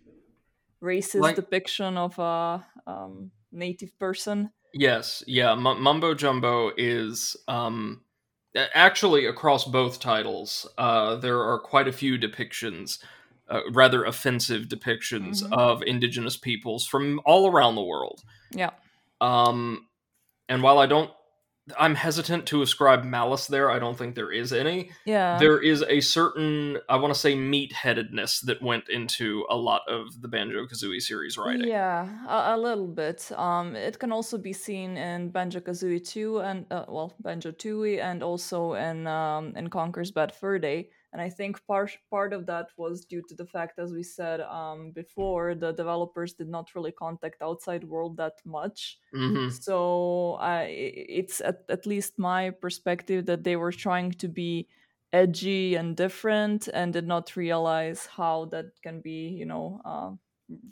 [0.83, 4.53] racist Like- depiction of a um, native person.
[4.75, 8.05] Yes yeah M- mumbo jumbo is um
[8.75, 12.99] actually across both titles uh there are quite a few depictions
[13.49, 15.53] uh, rather offensive depictions Mhm.
[15.53, 18.71] of indigenous peoples from all around the world yeah
[19.21, 19.87] Um,
[20.49, 21.11] and while I don't,
[21.79, 23.71] I'm hesitant to ascribe malice there.
[23.71, 24.91] I don't think there is any.
[25.07, 29.83] yeah there is a certain, I want to say, meat-headedness that went into a lot
[29.89, 31.69] of the Banjo Kazooie series writing.
[31.69, 33.31] Yeah, a, a little bit.
[33.37, 38.01] Um, it can also be seen in Banjo Kazooie 2 and uh, well, Banjo Tooie,
[38.03, 40.89] and also in um, in Conker's Bad Fur Day.
[41.13, 44.41] And I think part part of that was due to the fact, as we said
[44.41, 48.99] um, before, the developers did not really contact outside world that much.
[49.13, 50.65] hmm So I,
[51.09, 54.69] it's at, at least my perspective that they were trying to be
[55.13, 60.13] edgy and different, and did not realize how that can be, you know, uh,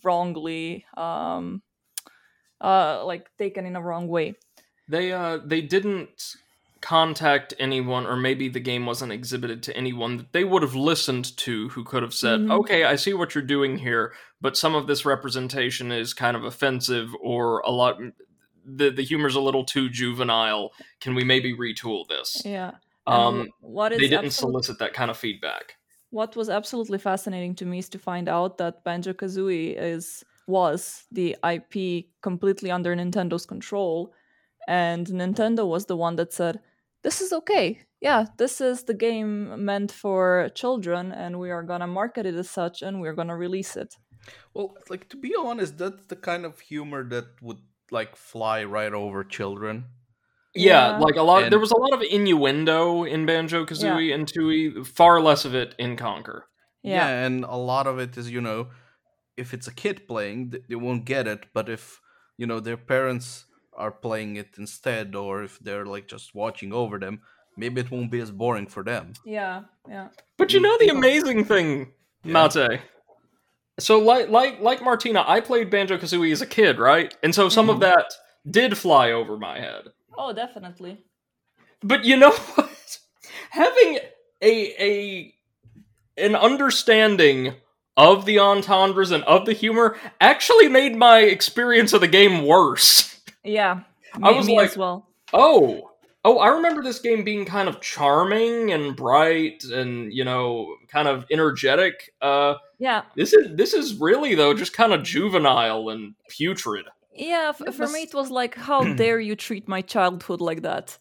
[0.02, 1.62] wrongly, um,
[2.60, 4.34] uh, like taken in a wrong way.
[4.88, 6.36] They uh, they didn't
[6.80, 11.36] contact anyone, or maybe the game wasn't exhibited to anyone that they would have listened
[11.36, 12.58] to who could have said, Mhm.
[12.60, 16.44] okay, I see what you're doing here, but some of this representation is kind of
[16.44, 17.98] offensive or a lot.
[18.64, 20.70] The, the humor's a little too juvenile.
[21.00, 22.42] Can we maybe retool this?
[22.44, 22.72] Yeah.
[23.06, 25.76] And Um, what is they didn't absolute- solicit that kind of feedback.
[26.12, 31.04] what was absolutely fascinating to me is to find out that Banjo Kazooie is was
[31.12, 34.12] the IP completely under Nintendo's control,
[34.66, 36.58] and Nintendo was the one that said,
[37.02, 37.80] "This is okay.
[38.00, 42.48] Yeah, this is the game meant for children, and we are gonna market it as
[42.50, 43.96] such, and we're gonna release it."
[44.54, 47.60] Well, like to be honest, that's the kind of humor that would
[47.90, 49.84] like fly right over children.
[50.54, 50.98] Yeah, Yeah.
[50.98, 51.42] like a lot.
[51.44, 54.86] And- there was a lot of innuendo in Banjo Kazooie and Tooie.
[54.86, 56.42] Far less of it in Conker.
[56.82, 56.96] Yeah.
[57.08, 58.68] Yeah, and a lot of it is, you know,
[59.36, 61.46] if it's a kid playing, they won't get it.
[61.52, 62.00] But if
[62.36, 63.46] you know their parents
[63.80, 67.20] are playing it instead, or if they're like just watching over them,
[67.56, 69.12] maybe it won't be as boring for them.
[69.24, 70.08] yeah, yeah.
[70.38, 71.92] But you know the amazing thing,
[72.24, 72.48] Yeah.
[72.54, 72.80] Mate.
[73.78, 77.14] So like like like Martina, I played Banjo Kazooie as a kid, right?
[77.22, 77.80] And so some of Mhm.
[77.88, 78.08] that
[78.50, 79.84] did fly over my head.
[80.18, 80.98] Oh, definitely.
[81.82, 82.98] But you know what?
[83.50, 83.98] Having
[84.42, 84.54] a
[84.90, 85.34] a
[86.18, 87.54] an understanding
[87.96, 93.06] of the entendres and of the humor actually made my experience of the game worse.
[93.44, 93.80] Yeah,
[94.22, 95.08] I was me like- as well.
[95.32, 95.86] Oh.
[96.22, 101.08] Oh, I remember this game being kind of charming and bright and, you know, kind
[101.08, 102.12] of energetic.
[102.20, 106.84] Uh Yeah, this is this is really though just kind of juvenile and putrid.
[107.14, 110.98] Yeah, f- for me it was like, how dare you treat my childhood like that?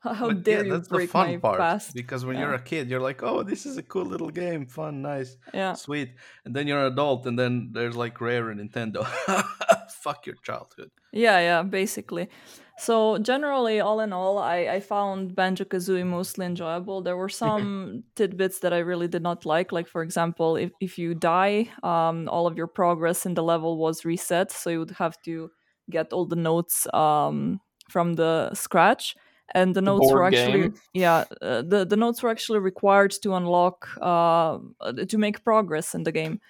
[0.00, 1.58] How, how But dare yeah, you that's the break fun my part.
[1.60, 1.94] past?
[1.94, 2.42] Because when Yeah.
[2.46, 5.74] you're a kid, you're like, "Oh, this is a cool little game, fun, nice, Yeah,
[5.74, 6.10] sweet."
[6.44, 9.06] And then you're an adult, and then there's like Rare and Nintendo.
[10.04, 10.90] Fuck your childhood.
[11.12, 12.28] yeah, yeah, basically.
[12.76, 17.02] So generally, all in all, I, I found Banjo Kazooie mostly enjoyable.
[17.02, 19.72] There were some tidbits that I really did not like.
[19.72, 23.78] Like for example, if if you die, um, all of your progress in the level
[23.78, 25.50] was reset, so you would have to
[25.90, 29.16] get all the notes um from the scratch.
[29.54, 30.74] And the notes were actually game.
[30.94, 35.94] yeah uh, the the notes were actually required to unlock uh uh, to make progress
[35.94, 36.40] in the game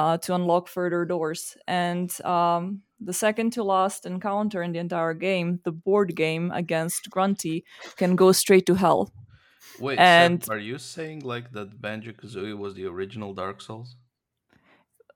[0.00, 5.14] uh to unlock further doors and um the second to last encounter in the entire
[5.28, 7.64] game the board game against grunty
[7.96, 9.02] can go straight to hell
[9.78, 13.96] Wait, And- are you saying like that Banjo Kazooie was the original Dark Souls?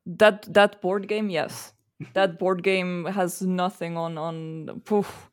[0.07, 1.73] that that board game yes
[2.15, 5.30] that board game has nothing on on poof.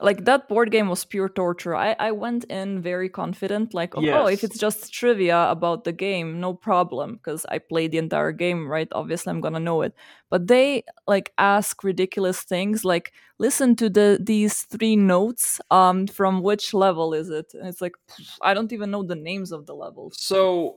[0.00, 1.74] Like that board game was pure torture.
[1.74, 5.92] I i went in very confident like oh, oh if it's just trivia about the
[5.92, 8.88] game no problem because i played the entire game right?
[8.92, 9.94] Obviously i'm gonna know it.
[10.30, 16.42] But they like ask ridiculous things like listen to the these three notes um from
[16.42, 17.52] which level is it?
[17.54, 17.96] And it's like
[18.42, 20.16] i don't even know the names of the levels.
[20.20, 20.76] So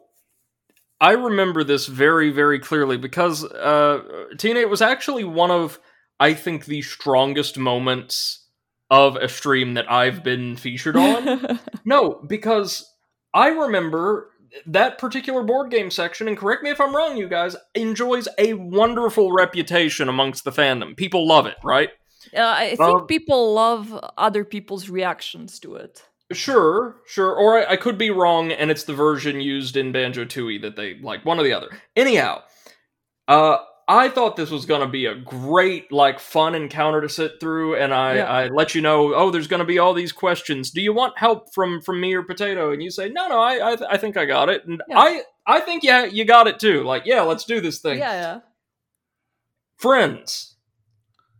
[1.01, 3.99] I remember this very, very clearly because uh,
[4.37, 5.77] Tina, it was actually one of
[6.17, 8.42] I think the strongest moments
[8.93, 11.59] of a stream that I've been featured on.
[11.85, 12.87] no, because
[13.33, 14.29] I remember
[14.67, 18.53] that particular board game section, and correct me if I'm wrong, you guys, enjoys a
[18.53, 20.95] wonderful reputation amongst the fandom.
[20.95, 21.89] People love it, right?
[22.31, 26.03] Yeah, I think Um, people love other people's reactions to it.
[26.31, 27.33] Sure, sure.
[27.33, 30.75] Or I, I could be wrong, and it's the version used in Banjo Tooie that
[30.75, 31.69] they like, one or the other.
[31.95, 32.43] Anyhow,
[33.27, 37.75] uh, I thought this was gonna be a great, like, fun encounter to sit through,
[37.75, 38.31] and I, Yeah.
[38.31, 40.71] I let you know, oh, there's gonna be all these questions.
[40.71, 42.71] Do you want help from from me or Potato?
[42.71, 44.99] And you say, no, no, I, I, th- I think I got it, and Yeah.
[44.99, 46.83] I, I think yeah, you got it too.
[46.83, 48.39] Like, yeah, let's do this thing, Yeah, yeah.
[49.77, 50.55] friends.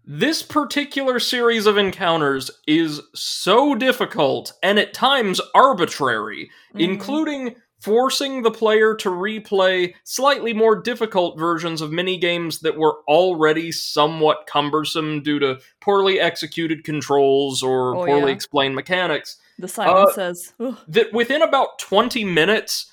[0.05, 6.81] This particular series of encounters is so difficult and at times arbitrary, Mhm.
[6.81, 12.99] including forcing the player to replay slightly more difficult versions of mini games that were
[13.09, 18.35] already somewhat cumbersome due to poorly executed controls or Oh, poorly yeah.
[18.35, 19.37] explained mechanics.
[19.59, 22.89] The Simon Uh, says, "Ugh." That within about 20 minutes,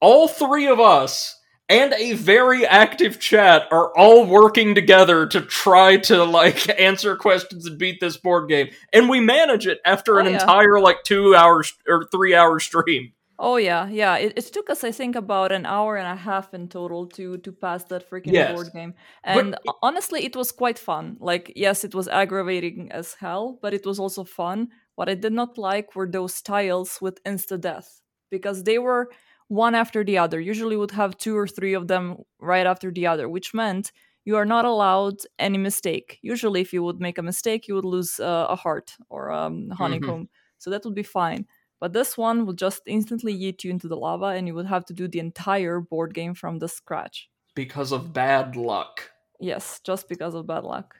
[0.00, 1.36] all three of us
[1.68, 7.66] and a very active chat are all working together to try to like answer questions
[7.66, 10.40] and beat this board game and we manage it after Oh, an yeah.
[10.40, 13.12] entire like 2 hours or 3 hour stream
[13.42, 14.16] Oh yeah, yeah.
[14.18, 17.38] It, it took us, I think, about an hour and a half in total to
[17.38, 18.44] to pass that freaking Yes.
[18.44, 18.94] board game.
[19.28, 21.16] But And honestly, it was quite fun.
[21.20, 24.68] Like, yes, it was aggravating as hell, but it was also fun.
[24.96, 29.10] What I did not like were those tiles with insta death because they were
[29.48, 30.38] one after the other.
[30.40, 33.90] Usually, would have two or three of them right after the other, which meant
[34.26, 36.18] you are not allowed any mistake.
[36.22, 39.70] Usually, if you would make a mistake, you would lose uh, a heart or um,
[39.70, 40.28] honeycomb.
[40.58, 41.46] So that would be fine.
[41.80, 44.84] But this one would just instantly yeet you into the lava, and you would have
[44.86, 47.28] to do the entire board game from the scratch.
[47.54, 49.10] Because of bad luck.
[49.40, 50.94] Yes, just because of bad luck.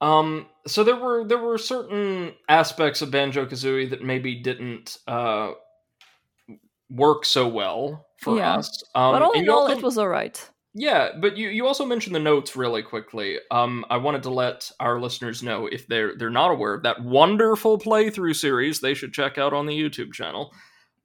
[0.00, 5.52] Um, so there were there were certain aspects of Banjo Kazooie that maybe didn't uh,
[6.90, 8.56] work so well for Yeah.
[8.56, 8.82] us.
[8.94, 10.50] Um, but all in all, also- it was alright.
[10.74, 13.38] Yeah, but you, you also mentioned the notes really quickly.
[13.50, 17.02] Um, I wanted to let our listeners know if they're they're not aware of that
[17.02, 20.52] wonderful playthrough series they should check out on the YouTube channel.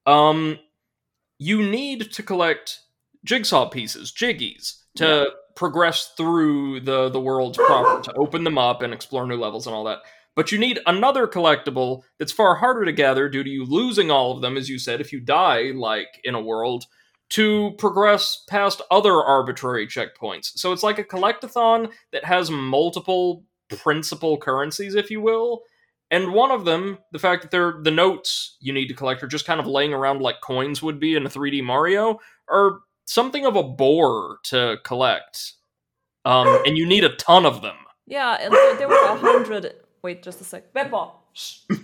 [0.06, 0.60] Um,
[1.40, 2.80] you need to collect
[3.24, 8.94] jigsaw pieces, jiggies, to progress through the the worlds proper, to open them up and
[8.94, 10.00] explore new levels and all that.
[10.36, 14.32] But you need another collectible that's far harder to gather due to you losing all
[14.36, 16.86] of them, as you said, if you die, like in a world,
[17.34, 20.52] to progress past other arbitrary checkpoints.
[20.56, 25.64] So it's like a collectathon that has multiple principal currencies, if you will.
[26.12, 29.28] And one of them, the fact that they're the notes you need to collect are
[29.28, 33.48] just kind of laying around like coins would be in a 3D Mario, are something
[33.48, 35.54] of a bore to collect.
[36.26, 37.78] Um, and you need a ton of them.
[38.06, 39.74] Yeah, and there, were a hundred.
[40.04, 40.72] Wait, just a sec.
[40.72, 41.14] Beppo!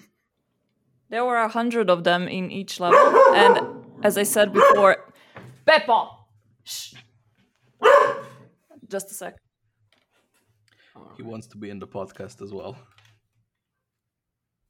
[1.12, 3.00] There were a hundred of them in each level,
[3.34, 3.60] and
[4.04, 5.09] as I said before,
[5.70, 6.08] Beppo!
[6.64, 6.96] Shh.
[8.90, 9.36] Just a sec.
[11.16, 12.76] He wants to be in the podcast as well.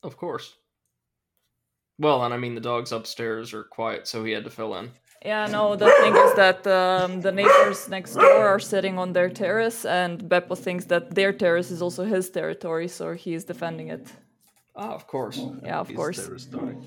[0.03, 0.55] Of course.
[1.99, 4.91] Well, and I mean the dogs upstairs are quiet, so he had to fill in.
[5.25, 9.29] Yeah, no, the thing is that um, the neighbors next door are sitting on their
[9.29, 13.89] terrace, and Beppo thinks that their terrace is also his territory, so he is defending
[13.89, 14.07] it.
[14.75, 15.41] Ah, of course.
[15.63, 16.25] Yeah, of He's course.
[16.25, 16.77] their story.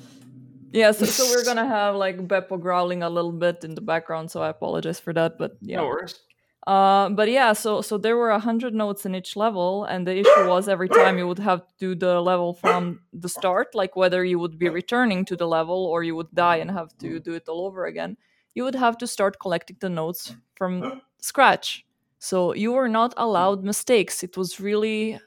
[0.72, 4.30] Yeah, so, so we're gonna have like Beppo growling a little bit in the background,
[4.30, 5.38] so I apologize for that.
[5.38, 6.18] But yeah, No worries.
[6.66, 10.16] Uh, but yeah, so so there were a hundred notes in each level, and the
[10.18, 13.96] issue was every time you would have to do the level from the start, like
[13.96, 17.18] whether you would be returning to the level or you would die and have to
[17.18, 18.16] do it all over again.
[18.54, 21.84] You would have to start collecting the notes from scratch.
[22.18, 24.22] So you were not allowed mistakes.
[24.22, 25.18] It was really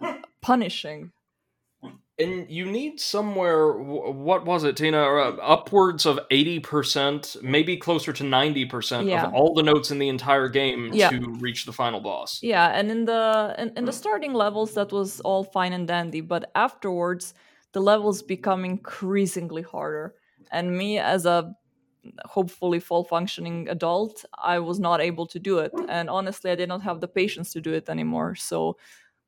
[0.41, 1.11] punishing.
[2.17, 5.01] And you need somewhere, what was it, Tina?
[5.03, 9.25] Uh, upwards of 80%, maybe closer to 90% Yeah.
[9.27, 11.09] of all the notes in the entire game Yeah.
[11.09, 12.39] to reach the final boss.
[12.41, 16.21] Yeah, and in the in, in the starting levels that was all fine and dandy,
[16.21, 17.33] but afterwards
[17.73, 20.15] the levels become increasingly harder.
[20.51, 21.53] And me as a
[22.23, 25.73] hopefully full functioning adult, I was not able to do it.
[25.89, 28.35] And honestly, I did not have the patience to do it anymore.
[28.35, 28.77] So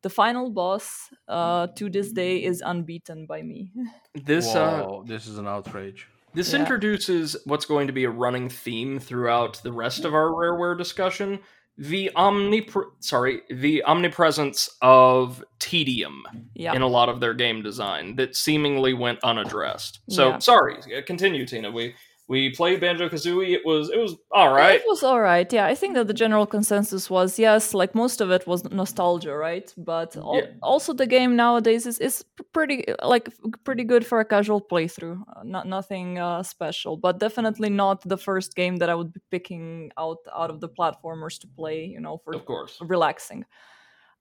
[0.04, 3.72] the final boss uh, to this day is unbeaten by me.
[4.26, 6.08] This, uh, this is an outrage.
[6.34, 6.60] This Yeah.
[6.60, 11.40] introduces what's going to be a running theme throughout the rest of our rareware discussion:
[11.78, 16.24] the omnipre- sorry, the omnipresence of tedium
[16.56, 16.74] yeah.
[16.74, 20.00] in a lot of their game design that seemingly went unaddressed.
[20.10, 20.40] So Yeah.
[20.40, 21.70] sorry, uh, continue, Tina.
[21.72, 21.96] We
[22.30, 23.54] we played Banjo Kazooie.
[23.54, 24.80] It was it was all right.
[24.82, 25.52] It was all right.
[25.54, 29.34] Yeah, I think that the general consensus was yes, like most of it was nostalgia,
[29.36, 29.74] right?
[29.78, 30.48] But al- Yeah.
[30.62, 33.30] also the game nowadays is is pretty like
[33.64, 35.22] pretty good for a casual playthrough.
[35.36, 39.22] Uh, not nothing uh, special, but definitely not the first game that I would be
[39.32, 41.86] picking out out of the platformers to play.
[41.86, 42.78] You know, for Of course.
[42.82, 43.46] relaxing.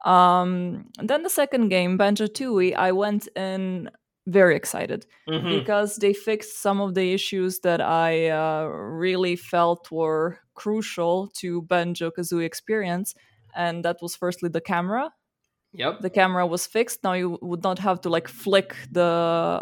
[0.04, 3.90] Um, then the second game, Banjo Tooie, I went in
[4.26, 5.58] very excited Mhm.
[5.60, 11.62] because they fixed some of the issues that I uh, really felt were crucial to
[11.62, 13.14] Banjo Kazooie experience.
[13.54, 15.12] And that was firstly the camera.
[15.72, 16.00] Yep.
[16.00, 17.04] The camera was fixed.
[17.04, 19.02] Now you would not have to like flick the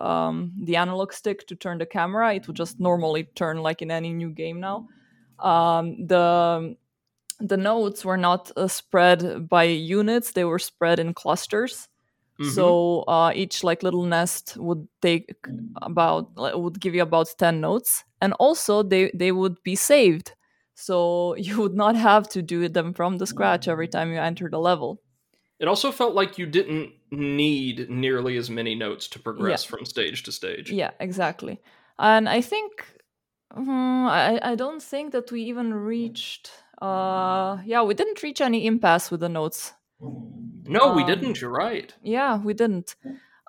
[0.01, 2.35] um, the analog stick to turn the camera.
[2.35, 4.87] It would just normally turn like in any new game now.
[5.41, 6.77] Um, the
[7.41, 11.89] the notes were not uh, spread by units; they were spread in clusters.
[12.41, 12.55] Mhm.
[12.55, 15.35] So uh, each like little nest would take
[15.82, 20.35] about would give you about ten notes, and also they they would be saved.
[20.74, 24.49] So you would not have to do them from the scratch every time you enter
[24.51, 25.01] the level.
[25.61, 30.24] It also felt like you didn't need nearly as many notes to progress from stage
[30.24, 30.70] to stage.
[30.70, 31.61] Yeah, exactly.
[31.99, 32.70] And I think
[33.53, 36.51] hmm, I I don't think that we even reached.
[36.82, 39.72] Uh, yeah, we didn't reach any impasse with the notes.
[40.67, 41.41] No, we Um, didn't.
[41.41, 41.93] You're right.
[42.03, 42.97] Yeah, we didn't.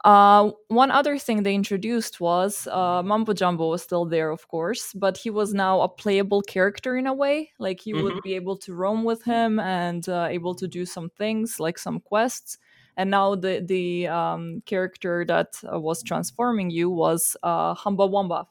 [0.03, 4.93] Uh, one other thing they introduced was uh, Mumbo Jumbo was still there, of course,
[4.93, 7.49] but he was now a playable character in a way.
[7.58, 11.10] Like you would be able to roam with him and uh, able to do some
[11.10, 12.60] things, like some quests.
[12.97, 18.45] And now the the um, character that uh, was transforming you was uh, Humba Wumba.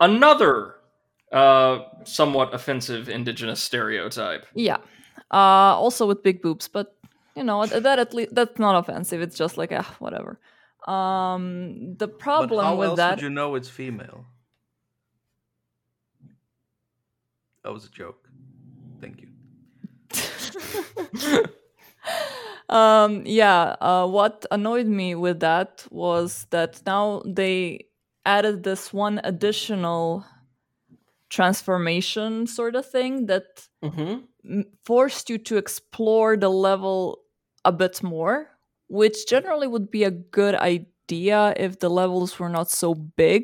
[0.00, 0.74] Another
[1.30, 4.44] uh, somewhat offensive indigenous stereotype.
[4.54, 4.78] Yeah.
[5.30, 6.96] Uh, also with big boobs, but
[7.38, 9.20] you know that at least that's not offensive.
[9.22, 10.38] It's just like ah, whatever.
[10.86, 14.26] Um, the But problem how with else that would you know it's female?
[17.62, 18.28] That was a joke.
[19.00, 19.28] Thank you.
[22.68, 27.86] um yeah uh what annoyed me with that was that now they
[28.26, 30.24] added this one additional
[31.30, 34.62] transformation sort of thing that Mm-hmm.
[34.84, 37.20] forced you to explore the level
[37.68, 38.36] a bit more
[39.00, 43.42] which generally would be a good idea if the levels were not so big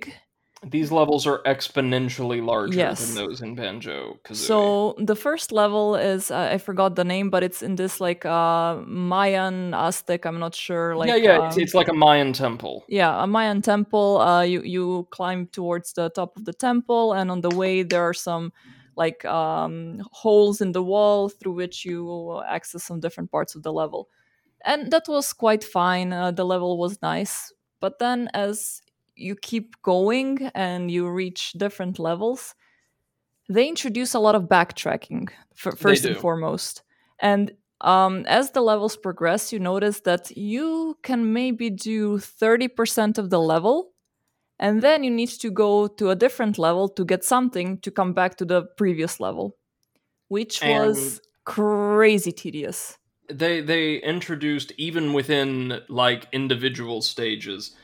[0.79, 2.99] These levels are exponentially larger Yes.
[3.05, 4.47] than those in Banjo Kazooie.
[4.49, 4.59] So
[5.11, 8.81] the first level is uh, I forgot the name, but it's in this like uh
[8.87, 10.25] Mayan Aztec.
[10.25, 10.97] I'm not sure.
[10.97, 12.77] Like yeah, yeah, it's, um, it's like a Mayan temple.
[12.89, 14.09] yeah, a Mayan temple.
[14.25, 18.03] Uh, you you climb towards the top of the temple, and on the way there
[18.09, 18.53] are some
[18.97, 23.73] like um holes in the wall through which you access some different parts of the
[23.73, 24.09] level,
[24.65, 26.13] and that was quite fine.
[26.13, 28.83] Uh, the level was nice, but then as
[29.17, 32.55] you keep going and you reach different levels,
[33.49, 36.83] they introduce a lot of backtracking f- first and foremost.
[37.21, 43.31] And um, as the levels progress, you notice that you can maybe do 30% of
[43.31, 43.93] the level,
[44.59, 48.13] and then you need to go to a different level to get something to come
[48.13, 49.57] back to the previous level,
[50.29, 52.99] which was crazy tedious.
[53.31, 57.75] They they introduced even within like individual stages,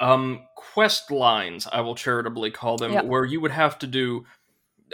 [0.00, 1.68] um, quest lines.
[1.70, 4.24] I will charitably call them, where you would have to do.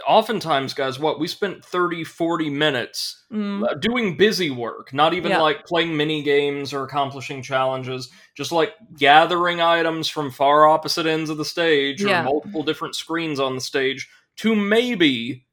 [0.07, 5.41] Oftentimes, guys, what we spent 30, 40 minutes Mm, doing busy work, not even Yeah.
[5.41, 11.29] like playing mini games or accomplishing challenges, just like gathering items from far opposite ends
[11.29, 12.21] of the stage Yeah.
[12.21, 15.45] or multiple different screens on the stage to maybe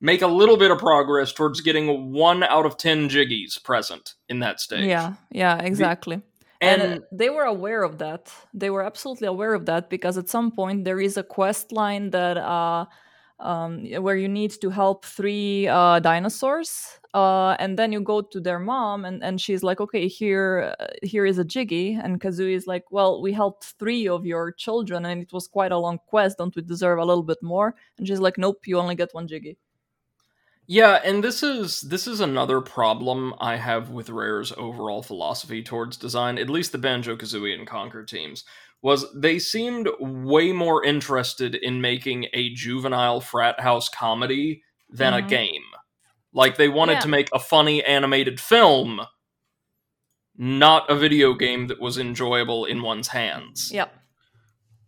[0.00, 4.38] make a little bit of progress towards getting one out of 10 jiggies present in
[4.40, 4.84] that stage.
[4.84, 6.20] yeah, yeah, exactly.
[6.60, 10.16] And, and, uh, they were aware of that they were absolutely aware of that because
[10.16, 12.86] at some point there is a quest line that uh
[13.38, 18.40] um, where you need to help three uh, dinosaurs uh, and then you go to
[18.40, 21.94] their mom and, and she's like okay here uh, here is a jiggy.
[21.94, 25.72] And kazooie is like well we helped three of your children and it was quite
[25.72, 26.36] a long quest.
[26.36, 27.74] Don't we deserve a little bit more?
[27.96, 29.56] And she's like nope you only get one jiggy.
[30.66, 35.96] Yeah, and this is this is another problem I have with Rare's overall philosophy towards
[35.96, 38.44] design, at least the Banjo Kazooie and Conker teams,
[38.86, 44.62] was they seemed way more interested in making a juvenile frat house comedy
[45.00, 45.18] than Mhm.
[45.18, 45.66] a game.
[46.32, 47.06] Like they wanted Yeah.
[47.06, 48.90] to make a funny animated film,
[50.36, 53.58] not a video game that was enjoyable in one's hands.
[53.78, 53.88] Yeah,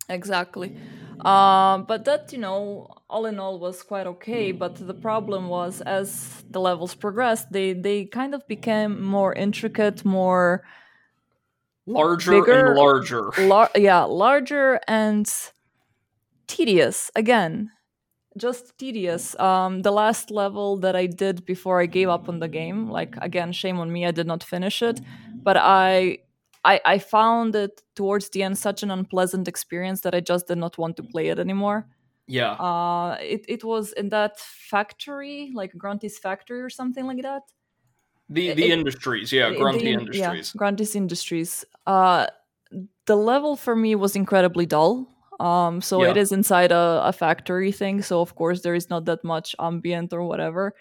[0.07, 0.69] exactly.
[1.25, 4.53] Uh, but that, you know, all in all was quite okay.
[4.53, 6.09] But the problem was, as
[6.49, 10.63] the levels progressed, they they kind of became more intricate, more
[11.89, 13.31] Larger Bigger- and larger.
[13.39, 15.27] lar- yeah, larger and
[16.47, 17.11] tedious.
[17.15, 17.71] Again,
[18.37, 19.37] just tedious.
[19.39, 23.15] Um, the last level that I did before I gave up on the game, like
[23.21, 25.01] again, shame on me, I did not finish it,
[25.43, 26.19] but I.
[26.65, 30.57] I, I found it towards the end such an unpleasant experience that I just did
[30.57, 31.87] not want to play it anymore.
[32.27, 32.51] Yeah.
[32.51, 37.43] Uh, it, it was in that factory, like Grunty's factory or something like that.
[38.29, 40.53] The the it- industries, yeah, Grunty the- Industries.
[40.55, 41.65] Yeah, Industries.
[41.87, 42.27] Uh,
[43.05, 45.07] the level for me was incredibly dull.
[45.39, 46.11] Um, so Yeah.
[46.11, 49.55] it is inside a, a factory thing, so of course there is not that much
[49.57, 50.75] ambient or whatever.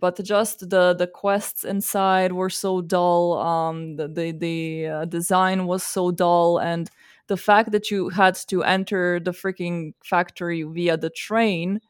[0.00, 3.38] But just the the quests inside were so dull.
[3.38, 6.88] Um, the the, the uh, design was so dull, and
[7.26, 11.80] the fact that you had to enter the freaking factory via the train,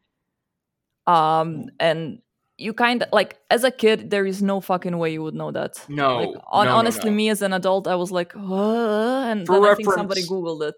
[1.07, 2.21] um, and
[2.59, 5.51] you kind of like as a kid, there is no fucking way you would know
[5.53, 5.83] that.
[5.89, 7.17] No, Like, on, no, no, honestly, no.
[7.17, 10.75] me as an adult, I was like, and For then I think somebody googled it.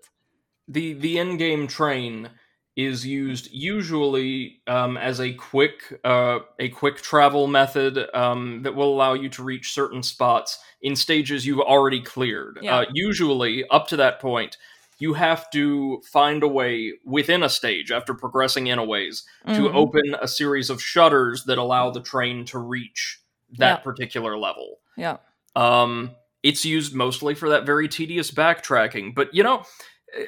[0.69, 2.31] the the in-game train
[2.77, 8.93] is used usually um, as a quick uh, a quick travel method um, that will
[8.95, 12.59] allow you to reach certain spots in stages you've already cleared.
[12.63, 12.77] Yeah.
[12.79, 14.57] Uh, usually, up to that point,
[15.01, 19.63] you have to find a way within a stage after progressing in a ways to
[19.63, 19.75] Mhm.
[19.75, 23.21] open a series of shutters that allow the train to reach
[23.59, 23.83] that Yeah.
[23.83, 24.79] particular level.
[24.97, 25.17] Yeah,
[25.57, 29.15] Um, it's used mostly for that very tedious backtracking.
[29.15, 29.65] But you know,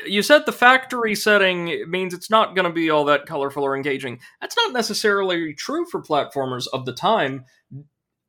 [0.07, 3.77] you said the factory setting means it's not going to be all that colorful or
[3.77, 4.21] engaging.
[4.41, 7.45] That's not necessarily true for platformers of the time.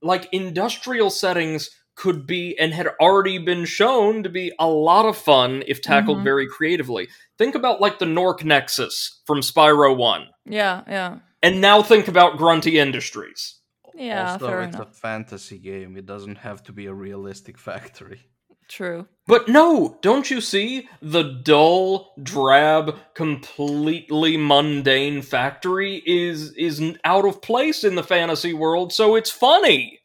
[0.01, 5.15] Like industrial settings could be and had already been shown to be a lot of
[5.17, 6.23] fun if tackled Mhm.
[6.23, 7.07] very creatively.
[7.37, 10.27] Think about like the Gnorc Gnexus from Spyro 1.
[10.45, 13.59] yeah, yeah, And now think about Grunty Industries.
[13.95, 14.31] yeah.
[14.33, 14.89] also, fair it's enough.
[14.91, 15.95] a fantasy game.
[15.97, 18.21] It doesn't have to be a realistic factory.
[18.69, 19.07] True.
[19.27, 20.87] But no, don't you see?
[21.01, 28.93] The dull, drab, completely mundane factory is is out of place in the fantasy world,
[28.93, 29.99] so it's funny.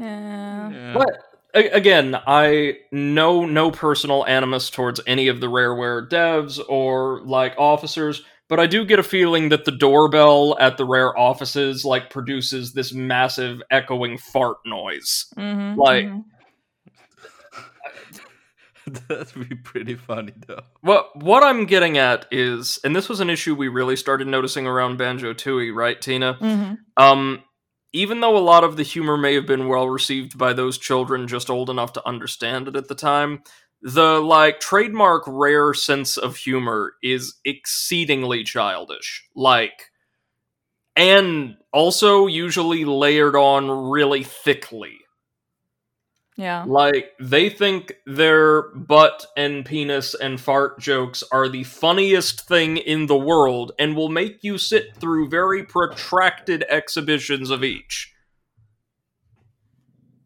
[0.00, 0.70] Yeah.
[0.70, 0.94] Yeah.
[0.94, 1.08] But
[1.54, 8.22] again, I know no personal animus towards any of the Rareware devs or like officers,
[8.48, 12.72] but I do get a feeling that the doorbell at the Rare offices like produces
[12.72, 15.26] this massive echoing fart noise.
[15.36, 16.24] Mhm, Like- mhm.
[19.08, 20.62] That'd be pretty funny though.
[20.80, 24.66] What what I'm getting at is, and this was an issue we really started noticing
[24.66, 26.34] around Banjo Tooie, right, Tina?
[26.40, 26.78] Mhm.
[26.96, 27.42] Um,
[27.92, 31.26] even though a lot of the humor may have been well received by those children
[31.28, 33.42] just old enough to understand it at the time,
[33.82, 39.24] the like trademark rare sense of humor is exceedingly childish.
[39.34, 39.90] Like,
[40.96, 44.98] and also usually layered on really thickly.
[46.40, 46.64] Yeah.
[46.66, 53.06] Like they think their butt and penis and fart jokes are the funniest thing in
[53.08, 58.14] the world and will make you sit through very protracted exhibitions of each.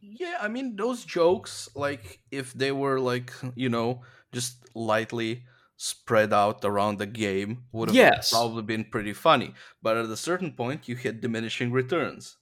[0.00, 4.02] Yeah, I mean those jokes, like if they were like you know
[4.32, 5.42] just lightly
[5.76, 8.30] spread out around the game, would have Yes.
[8.30, 9.52] probably been pretty funny.
[9.82, 12.36] But at a certain point, you hit diminishing returns.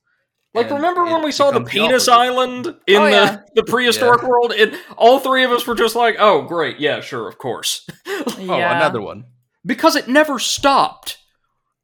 [0.55, 2.13] Like And remember when we saw the penis opposite.
[2.13, 3.41] island in Oh, the, yeah.
[3.55, 4.29] the prehistoric Yeah.
[4.29, 6.79] world and all three of us were just like, "Oh, great.
[6.79, 8.77] Yeah, sure, of course." Oh, yeah.
[8.77, 9.25] another one.
[9.65, 11.19] because it never stopped.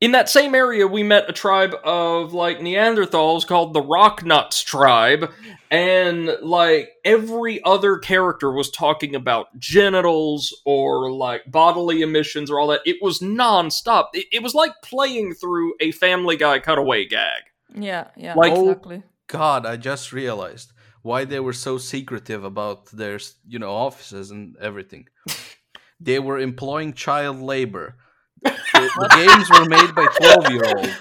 [0.01, 5.31] In that same area, we met a tribe of like Neanderthals called the Rocknuts tribe,
[5.73, 12.69] and like every other character was talking about genitals or like bodily emissions or all
[12.69, 12.81] that.
[12.85, 14.09] It was nonstop.
[14.15, 17.43] It, it was like playing through a Family Guy cutaway gag.
[17.75, 18.09] Yeah.
[18.17, 18.35] Yeah.
[18.35, 19.03] Like- oh, exactly.
[19.29, 24.57] God, I just realized why they were so secretive about their, you know, offices and
[24.61, 25.07] everything.
[26.01, 27.97] they were employing child labor.
[28.43, 30.97] The, the games were made by 12 year olds,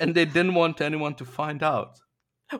[0.00, 1.98] and they didn't want anyone to find out.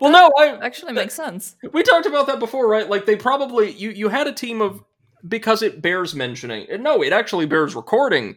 [0.01, 1.57] well, no, I Actually, makes sense.
[1.73, 2.89] we talked about that before, right?
[2.89, 4.83] Like they probably you you had a team of
[5.27, 6.67] because it bears mentioning.
[6.83, 8.37] No, it actually bears recording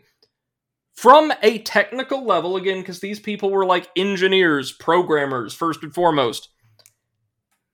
[0.95, 6.49] from a technical level again because these people were like engineers, programmers first and foremost.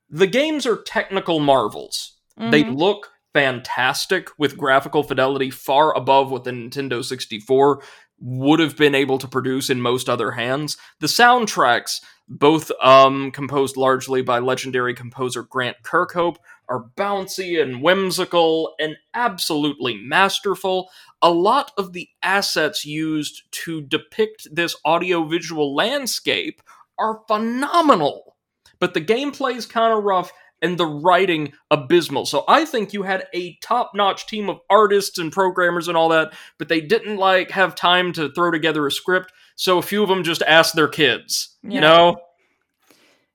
[0.10, 2.18] The games are technical marvels.
[2.38, 2.78] They Mhm.
[2.78, 7.82] look fantastic with graphical fidelity far above what the Nintendo 64
[8.20, 10.78] would have been able to produce in most other hands.
[11.00, 18.74] The soundtracks, both um, composed largely by legendary composer Grant Kirkhope, are bouncy and whimsical
[18.80, 20.90] and absolutely masterful.
[21.22, 26.62] A lot of the assets used to depict this audiovisual landscape
[26.98, 28.36] are phenomenal.
[28.80, 32.26] But the gameplay's kind of rough and the writing abysmal.
[32.26, 36.34] So I think you had a top-notch team of artists and programmers and all that,
[36.58, 39.32] but they didn't like have time to throw together a script.
[39.56, 42.18] So a few of them just asked their kids, you know?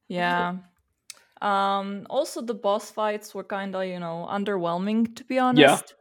[0.09, 0.57] Yeah.
[1.43, 5.61] Um, also, the boss fights were kind of, you know, underwhelming, to be honest.
[5.89, 5.95] Yeah.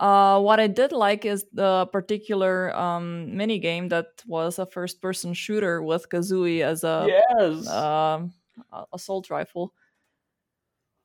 [0.00, 5.00] Uh, what I did like is the particular um, mini game that was a first
[5.00, 7.68] person shooter with Kazooie as a yes.
[7.68, 8.32] um,
[8.72, 9.72] a- assault rifle,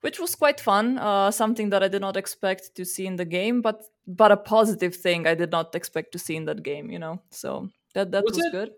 [0.01, 0.97] which was quite fun.
[0.97, 4.37] Uh, something that I did not expect to see in the game, but but a
[4.37, 6.89] positive thing I did not expect to see in that game.
[6.89, 8.71] You know, so that that Was was, good.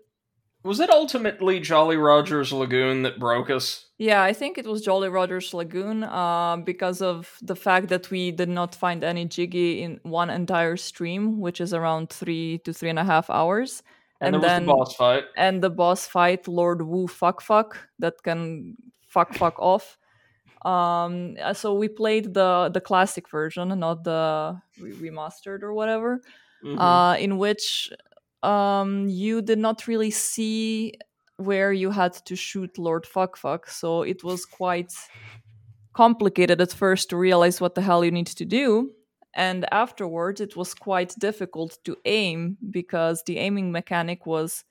[0.64, 3.86] Was it ultimately Jolly Roger's Lagoon that broke us?
[3.98, 8.30] Yeah, I think it was Jolly Roger's Lagoon uh, because of the fact that we
[8.30, 12.90] did not find any Jiggy in one entire stream, which is around three to three
[12.90, 13.82] and a half hours.
[14.20, 15.24] And, And there then- was the boss fight.
[15.36, 18.76] and the boss fight Lord Wu fuck fuck that can
[19.08, 19.98] fuck fuck off.
[20.64, 26.20] Um, uh, so we played the the classic version, not the remastered or whatever,
[26.64, 26.78] Mhm.
[26.78, 27.90] uh, in which
[28.42, 30.94] um, you did not really see
[31.36, 33.68] where you had to shoot Lord fuck fuck.
[33.68, 34.92] So it was quite
[35.92, 38.92] complicated at first to realize what the hell you need to do.
[39.34, 44.64] And afterwards, it was quite difficult to aim because the aiming mechanic was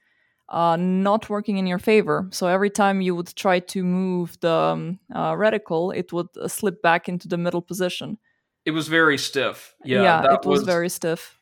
[0.49, 2.28] uh, not working in your favor.
[2.32, 6.47] So every time you would try to move the um, uh, reticle, it would uh,
[6.47, 8.17] slip back into the middle position.
[8.65, 9.76] it was very stiff.
[9.84, 11.39] Yeah, that it was, very stiff.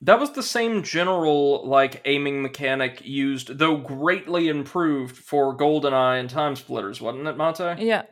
[0.00, 6.28] That was the same general like aiming mechanic used, though greatly improved for GoldenEye and
[6.30, 7.78] TimeSplitters, wasn't it, Mate?
[7.82, 8.02] Yeah,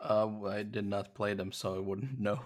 [0.00, 2.40] Uh, I did not play them, so I wouldn't know.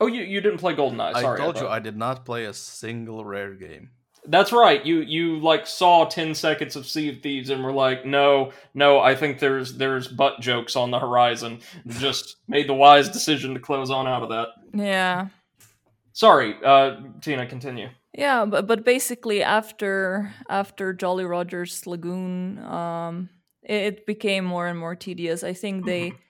[0.00, 1.14] Oh, you, you didn't play GoldenEye.
[1.14, 3.90] I Sorry, I told you I did not play a single rare game.
[4.28, 4.84] That's right.
[4.84, 8.98] You you like saw ten seconds of Sea of Thieves and were like, no, no,
[8.98, 11.60] I think there's there's butt jokes on the horizon.
[11.86, 14.48] Just made the wise decision to close on out of that.
[14.74, 15.28] Yeah.
[16.12, 17.88] Sorry, uh, Tina, continue.
[18.16, 23.28] Yeah, but but basically after after Jolly Rogers Lagoon, um,
[23.62, 25.44] it, it became more and more tedious.
[25.44, 26.22] I think they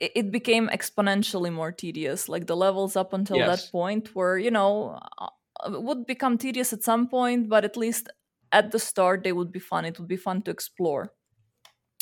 [0.00, 2.28] it, it became exponentially more tedious.
[2.28, 3.46] Like the levels up until Yes.
[3.46, 5.30] that point were, you know, uh,
[5.70, 8.08] would become tedious at some point, but at least
[8.52, 9.84] at the start they would be fun.
[9.84, 11.12] It would be fun to explore.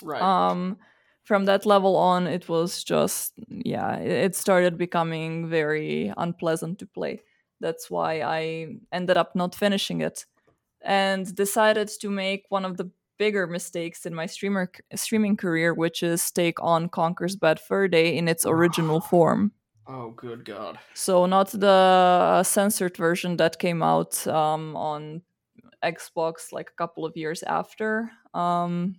[0.03, 0.23] Right.
[0.23, 0.79] Um,
[1.25, 7.23] from that level on, it was just yeah, it started becoming very unpleasant to play.
[7.61, 10.27] That's why I ended up not finishing it,
[10.83, 16.03] and decided to make one of the bigger mistakes in my streamer streaming career, which
[16.03, 19.53] is take on Conker's Bad Fur Day in its original form.
[19.87, 20.79] oh, good God.
[20.95, 25.23] So not the censored version that came out um, on
[25.83, 28.97] Xbox like a couple of years after, um,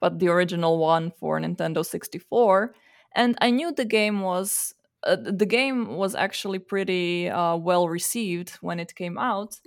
[0.00, 2.74] but the original one for Nintendo 64.
[3.14, 4.74] And I knew the game was
[5.06, 9.60] uh, the game was actually pretty uh, well received when it came out.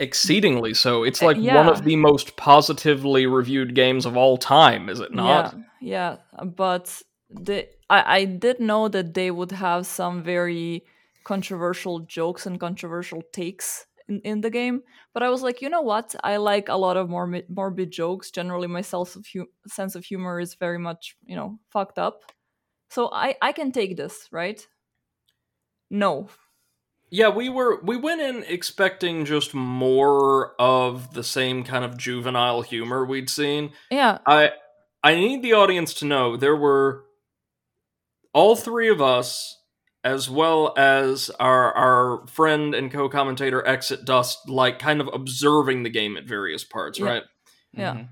[0.00, 1.04] Exceedingly so.
[1.04, 5.12] It's Uh, like one of the most positively reviewed games of all time, is it
[5.12, 5.54] not?
[5.54, 6.44] Yeah, yeah.
[6.44, 10.84] But the I, I did know that they would have some very
[11.24, 14.82] controversial jokes and controversial takes in, in the game.
[15.12, 16.14] But I was like, you know what?
[16.24, 18.30] I like a lot of morbid, morbid jokes.
[18.30, 22.32] Generally, my sense of, hu- sense of humor is very much, you know, fucked up.
[22.90, 24.66] So I, I can take this, right?
[25.94, 26.28] No.
[27.10, 32.62] Yeah, we were we went in expecting just more of the same kind of juvenile
[32.62, 33.70] humor we'd seen.
[33.90, 34.18] Yeah.
[34.26, 34.50] I
[35.04, 37.04] I need the audience to know there were
[38.32, 39.56] all three of us
[40.02, 45.90] as well as our our friend and co-commentator Exit Dust like kind of observing the
[45.90, 47.06] game at various parts, Yeah.
[47.06, 47.22] right?
[47.72, 47.94] Yeah.
[47.94, 48.08] Mhm.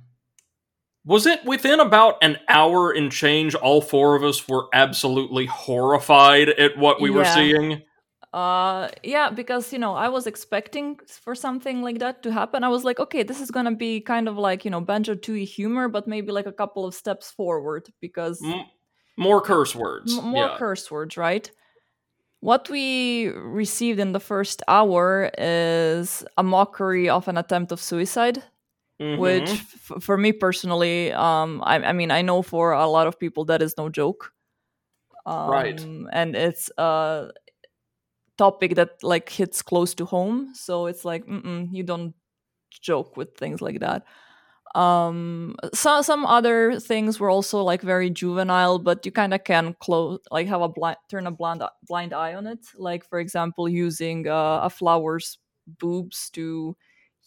[1.05, 6.49] Was it within about an hour and change all four of us were absolutely horrified
[6.51, 7.83] at what we were seeing?
[8.33, 12.65] Uh, yeah, because you know I was expecting for something like that to happen.
[12.65, 15.47] I was like, okay, this is gonna be kind of like you know Banjo Tooie
[15.47, 18.65] humor, but maybe like a couple of steps forward because M-
[19.19, 20.17] more curse words.
[20.17, 20.57] m- more yeah.
[20.57, 21.51] curse words, right?
[22.41, 28.43] What we received in the first hour is a mockery of an attempt of suicide,
[29.03, 29.19] Mhm.
[29.19, 33.19] which f- for me personally, um, I, I mean, I know for a lot of
[33.19, 34.33] people that is no joke,
[35.27, 35.87] um, Right.
[36.13, 37.31] And it's a
[38.39, 42.15] topic that like hits close to home, so it's like mm-mm, you don't
[42.83, 44.05] joke with things like that
[44.75, 49.75] um some some other things were also like very juvenile but you kind of can
[49.81, 53.69] close like have a blind turn a blind blind eye on it like for example
[53.69, 55.39] using uh, a flower's
[55.81, 56.77] boobs to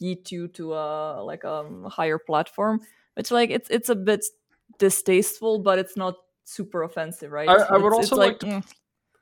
[0.01, 2.81] yeet you to a like a higher platform.
[3.15, 4.25] Which like it's it's a bit
[4.77, 7.47] distasteful but it's not super offensive right?
[7.49, 8.63] I- I would It's- it's also like to- mm,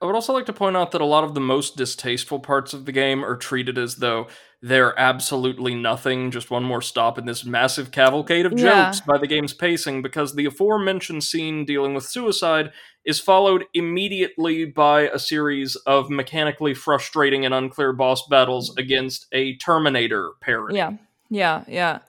[0.03, 2.73] I would also like to point out that a lot of the most distasteful parts
[2.73, 4.27] of the game are treated as though
[4.61, 8.85] they're absolutely nothing, just one more stop in this massive cavalcade of Yeah.
[8.91, 12.73] jokes by the game's pacing, because the aforementioned scene dealing with suicide
[13.05, 19.55] is followed immediately by a series of mechanically frustrating and unclear boss battles against a
[19.55, 20.75] Terminator parody.
[20.75, 20.91] Yeah,
[21.29, 21.99] yeah, yeah.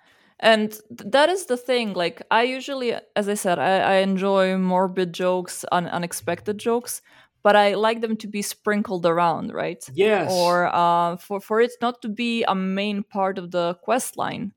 [0.40, 0.82] And th-
[1.12, 1.92] that is the thing.
[1.92, 7.00] Like, I usually, as I said, I, I enjoy morbid jokes, un- unexpected jokes,
[7.44, 9.84] but I like them to be sprinkled around, right?
[9.94, 10.30] Yes.
[10.32, 14.54] Or uh, for for it not to be a main part of the quest line.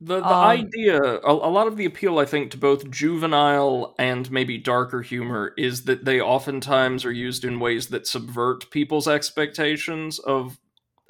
[0.00, 3.94] The the Um, idea, a, a lot of the appeal, I think, to both juvenile
[3.98, 9.08] and maybe darker humor is that they oftentimes are used in ways that subvert people's
[9.08, 10.58] expectations of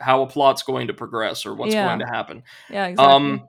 [0.00, 1.86] how a plot's going to progress or what's Yeah.
[1.88, 2.44] going to happen.
[2.68, 3.14] Yeah, exactly.
[3.14, 3.48] Um,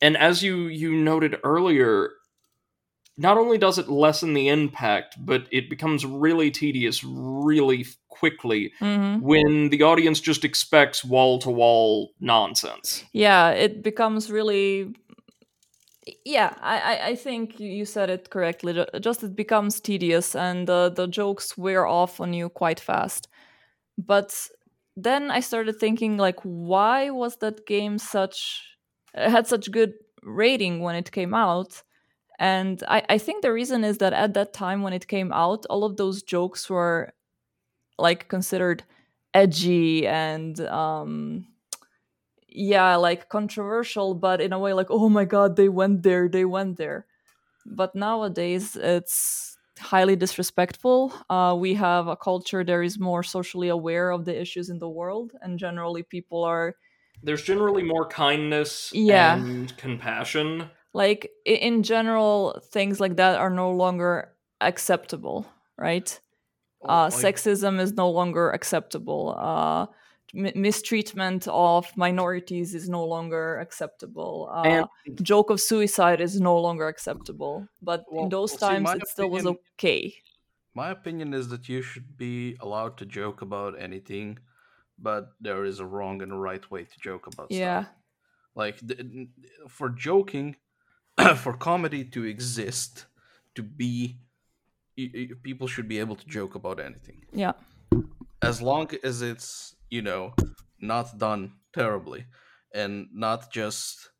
[0.00, 2.10] and as you you noted earlier,
[3.18, 9.20] not only does it lessen the impact, but it becomes really tedious really quickly Mhm.
[9.20, 13.04] when the audience just expects wall to wall nonsense.
[13.12, 14.94] Yeah, it becomes really.
[16.24, 18.72] Yeah, I, I, think you- said it correctly.
[19.00, 23.28] Just it becomes tedious, and the the jokes wear off on you quite fast.
[23.98, 24.48] But
[24.96, 28.62] then I started thinking, like, why was that game such
[29.14, 29.92] had such good
[30.22, 31.82] rating when it came out?
[32.38, 35.66] And I, I think the reason is that at that time when it came out,
[35.70, 37.12] all of those jokes were
[37.98, 38.84] like considered
[39.34, 41.46] edgy and um
[42.48, 46.44] yeah like controversial but in a way like oh my god they went there they
[46.44, 47.06] went there
[47.66, 54.10] but nowadays it's highly disrespectful uh, we have a culture that is more socially aware
[54.10, 56.76] of the issues in the world and generally people are
[57.22, 59.42] there's generally more kindness Yeah.
[59.44, 60.70] and compassion.
[61.02, 62.34] Like in general
[62.74, 64.12] things like that are no longer
[64.60, 65.40] acceptable
[65.78, 66.20] right?
[66.82, 69.22] Uh, Like, sexism is no longer acceptable.
[69.38, 69.86] Uh,
[70.34, 74.48] m- mistreatment of minorities is no longer acceptable.
[74.52, 74.62] Uh,
[75.06, 77.68] And joke of suicide is no longer acceptable.
[77.80, 80.02] But Well- in those well, times my it still was okay.
[80.74, 84.38] My opinion is that you should be allowed to joke about anything,
[84.98, 87.82] but there is a wrong and a right way to joke about yeah.
[87.82, 87.94] Stuff.
[88.62, 88.96] Like the,
[89.68, 90.56] for joking,
[91.36, 93.06] for comedy to exist,
[93.54, 94.18] to be,
[94.96, 97.24] y- y- people should be able to joke about anything.
[97.32, 97.52] Yeah.
[98.42, 100.34] As long as it's you know
[100.80, 102.26] not done terribly
[102.74, 104.10] and not just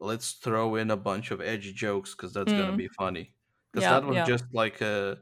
[0.00, 2.76] let's throw in a bunch of edgy jokes because that's gonna Mm.
[2.76, 3.34] be funny.
[3.72, 4.24] Because Yeah, that was yeah.
[4.26, 5.18] just like a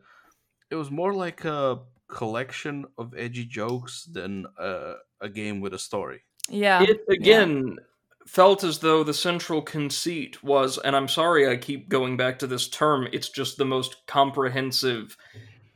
[0.70, 5.78] it was more like a collection of edgy jokes than a, a game with a
[5.78, 6.20] story.
[6.50, 7.78] Yeah it again
[8.26, 12.46] felt as though the central conceit was and i'm sorry i keep going back to
[12.46, 15.16] this term it's just the most comprehensive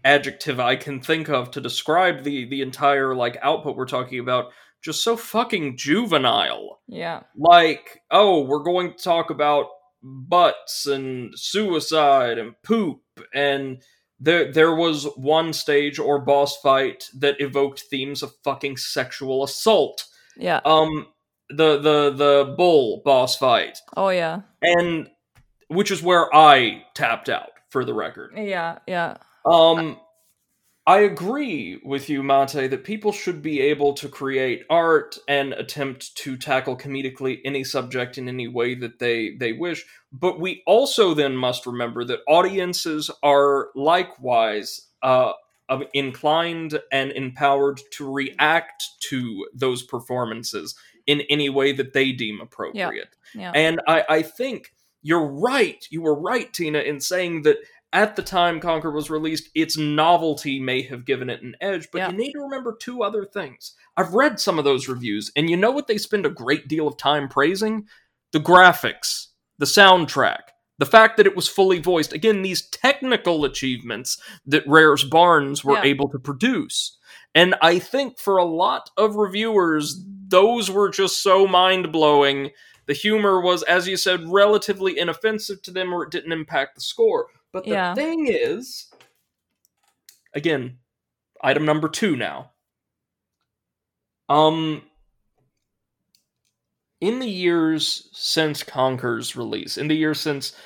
[0.05, 4.53] adjective i can think of to describe the the entire like output we're talking about
[4.86, 6.80] just so fucking juvenile.
[6.86, 7.24] Yeah.
[7.36, 9.66] Like oh we're going to talk about
[10.01, 13.01] butts and suicide and poop
[13.34, 13.82] and
[14.20, 20.05] there there was one stage or boss fight that evoked themes of fucking sexual assault.
[20.36, 20.61] Yeah.
[20.64, 21.09] Um
[21.49, 23.78] the the the bull boss fight.
[23.97, 24.42] Oh yeah.
[24.62, 25.11] And
[25.68, 28.32] which is where i tapped out for the record.
[28.36, 29.16] Yeah yeah.
[29.44, 29.99] Um
[30.88, 36.16] i agree with you mate that people should be able to create art and attempt
[36.16, 39.84] to tackle comedically any subject in any way that they they wish.
[40.12, 45.32] But we also then must remember that audiences are likewise uh
[45.94, 50.76] inclined and empowered to react to those performances
[51.07, 53.16] in any way that they deem appropriate.
[53.34, 55.86] yeah And I, I think you're right.
[55.90, 57.59] You were right, Tina, in saying that
[57.92, 61.88] at the time Conker was released, its novelty may have given it an edge.
[61.92, 62.11] But Yeah.
[62.11, 63.74] you need to remember two other things.
[63.96, 66.88] I've read some of those reviews, and you know what they spend a great deal
[66.88, 67.86] of time praising?
[68.32, 69.28] The graphics,
[69.59, 70.40] the soundtrack,
[70.78, 72.12] the fact that it was fully voiced.
[72.12, 75.84] Again, these technical achievements that Rare's Barnes were Yeah.
[75.84, 76.98] able to produce.
[77.34, 82.50] And I think for a lot of reviewers, those were just so mind blowing.
[82.86, 86.80] The humor was, as you said, relatively inoffensive to them or it didn't impact the
[86.80, 87.26] score.
[87.52, 87.94] But the Yeah.
[87.94, 88.92] thing is,
[90.34, 90.78] again,
[91.42, 92.52] item number two now.
[94.28, 94.82] Um,
[97.00, 100.56] in the years since Conker's release, in the years since,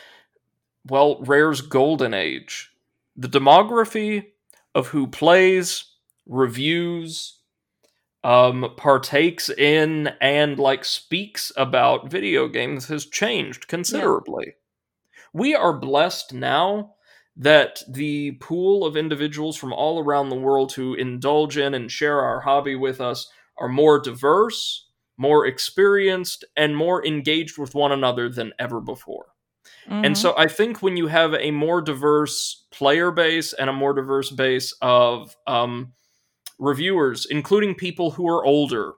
[0.86, 2.70] well, Rare's golden age,
[3.16, 4.32] the demography
[4.74, 5.84] of who plays,
[6.26, 7.39] reviews,
[8.24, 14.54] um, partakes in, and like speaks about video games has changed considerably.
[15.32, 16.94] We are blessed now
[17.36, 22.20] that the pool of individuals from all around the world who indulge in and share
[22.20, 28.28] our hobby with us are more diverse, more experienced, and more engaged with one another
[28.28, 29.26] than ever before.
[29.88, 30.06] Mhm.
[30.06, 33.94] And so I think when you have a more diverse player base and a more
[33.94, 35.92] diverse base of um,
[36.60, 38.92] reviewers, including people who are older,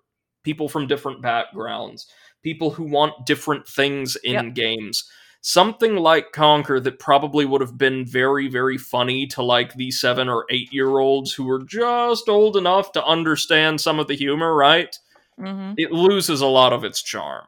[0.44, 2.06] people from different backgrounds,
[2.42, 4.54] people who want different things in Yep.
[4.54, 5.08] games,
[5.40, 10.28] something like Conker that probably would have been very, very funny to like the seven
[10.28, 14.54] or eight year olds who were just old enough to understand some of the humor,
[14.54, 14.98] right?
[15.38, 15.78] Mhm.
[15.78, 17.46] it loses a lot of its charm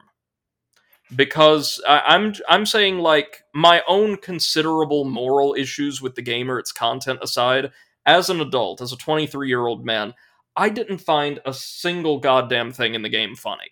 [1.15, 6.59] because I, I'm I'm saying like my own considerable moral issues with the game or
[6.59, 7.71] its content aside,
[8.05, 10.13] as an adult, as a 23 year old man,
[10.55, 13.71] I didn't find a single goddamn thing in the game funny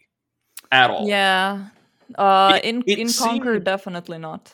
[0.71, 1.07] at all.
[1.07, 1.67] Yeah.
[2.15, 4.53] Uh, It- in it in Conker, definitely not.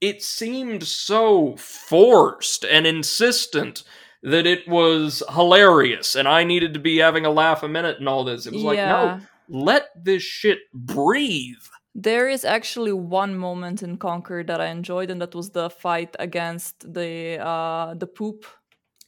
[0.00, 3.82] It seemed so forced and insistent
[4.22, 8.08] that it was hilarious and I needed to be having a laugh a minute and
[8.08, 8.46] all this.
[8.46, 11.62] It was like, no, let this shit breathe.
[11.94, 16.14] There is actually one moment in Conker that I enjoyed, and that was the fight
[16.20, 18.44] against the uh the poop.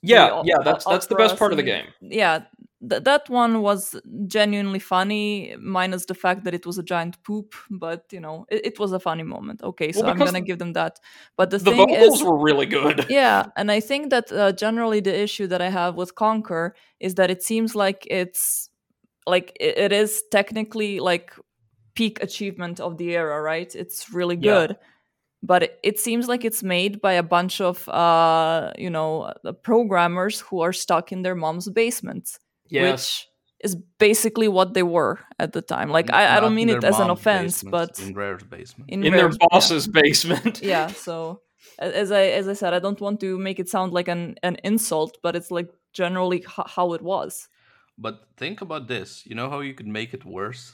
[0.03, 1.87] Yeah, o- yeah, that's that's the best part of the game.
[2.01, 2.41] Yeah,
[2.89, 3.95] th- that one was
[4.27, 7.55] genuinely funny, minus the fact that it was a giant poop.
[7.71, 9.63] But you know, it, it was a funny moment.
[9.63, 10.99] Okay, so Well, I'm gonna give them that.
[11.37, 13.05] But the, The thing vocals is, were really good.
[13.11, 16.71] yeah and i think that uh, generally the issue that i have with Conker
[17.01, 18.71] is that it seems like it's
[19.27, 21.35] like i- it is technically like
[21.95, 24.67] peak achievement of the era right it's really Yeah.
[25.43, 29.23] Good but it, it seems like it's made by a bunch of uh you know
[29.45, 32.39] uh, programmers who are stuck in their mom's basements
[32.73, 32.93] Yes.
[32.93, 33.27] which
[33.65, 35.91] is basically what they were at the time.
[35.93, 38.91] Like I, not don't mean it as an offense, but in Rare's basement.
[38.91, 39.47] in in their Rare's- yeah.
[39.51, 40.61] boss's basement.
[40.73, 41.41] yeah so
[41.79, 44.57] as i as i said i don't want to make it sound like an an
[44.65, 47.49] insult but it's like generally h- how it was
[47.99, 49.27] But think about this.
[49.29, 50.73] You know how you could make it worse?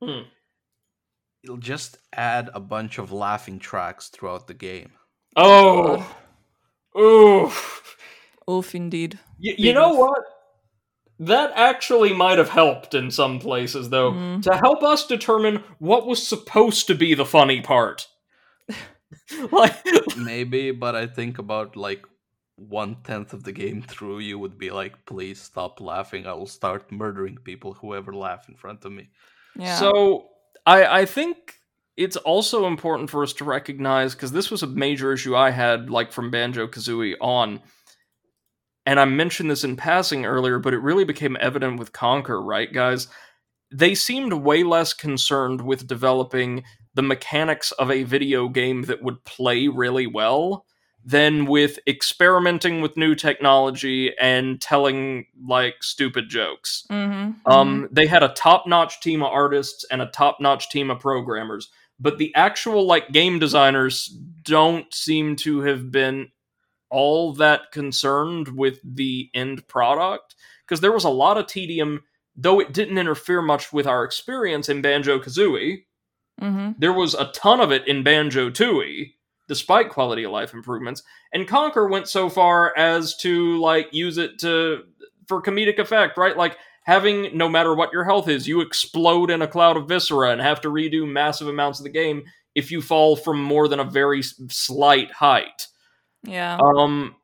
[0.00, 0.22] Hmm.
[1.42, 4.90] You'll just add a bunch of laughing tracks throughout the game.
[5.36, 6.04] Oh,
[6.98, 7.50] ooh.
[8.50, 10.22] oof indeed Y- you know what?
[11.20, 14.42] That actually might have helped in some places, though, Mm.
[14.42, 18.06] to help us determine what was supposed to be the funny part.
[19.52, 19.84] like,
[20.16, 22.04] Maybe, but I think about like
[22.56, 26.26] one tenth of the game through, you would be like, please stop laughing.
[26.26, 29.10] I will start murdering people who ever laugh in front of me.
[29.56, 30.28] yeah So
[30.68, 31.54] I I think
[31.96, 35.90] it's also important for us to recognize because this was a major issue I had
[35.90, 37.60] like from Banjo Kazooie on,
[38.84, 42.72] and I mentioned this in passing earlier, but it really became evident with Conker, right,
[42.72, 43.08] guys?
[43.72, 46.64] They seemed way less concerned with developing
[46.94, 50.66] the mechanics of a video game that would play really well
[51.08, 56.84] than with experimenting with new technology and telling like stupid jokes.
[56.90, 61.70] mm-hmm, Um, they had a top-notch team of artists and a top-notch team of programmers,
[61.98, 66.28] but the actual like game designers don't seem to have been
[66.90, 70.34] all that concerned with the end product
[70.66, 72.02] because there was a lot of tedium,
[72.36, 75.84] though it didn't interfere much with our experience in Banjo Kazooie.
[76.38, 76.72] mm-hmm.
[76.78, 79.14] There was a ton of it in Banjo Tooie,
[79.48, 81.02] despite quality of life improvements.
[81.32, 84.84] And Conker went so far as to like use it to
[85.26, 86.36] for comedic effect, right?
[86.36, 90.30] Like having no matter what your health is, you explode in a cloud of viscera
[90.30, 92.24] and have to redo massive amounts of the game
[92.54, 95.66] if you fall from more than a very slight height.
[96.22, 97.16] yeah Um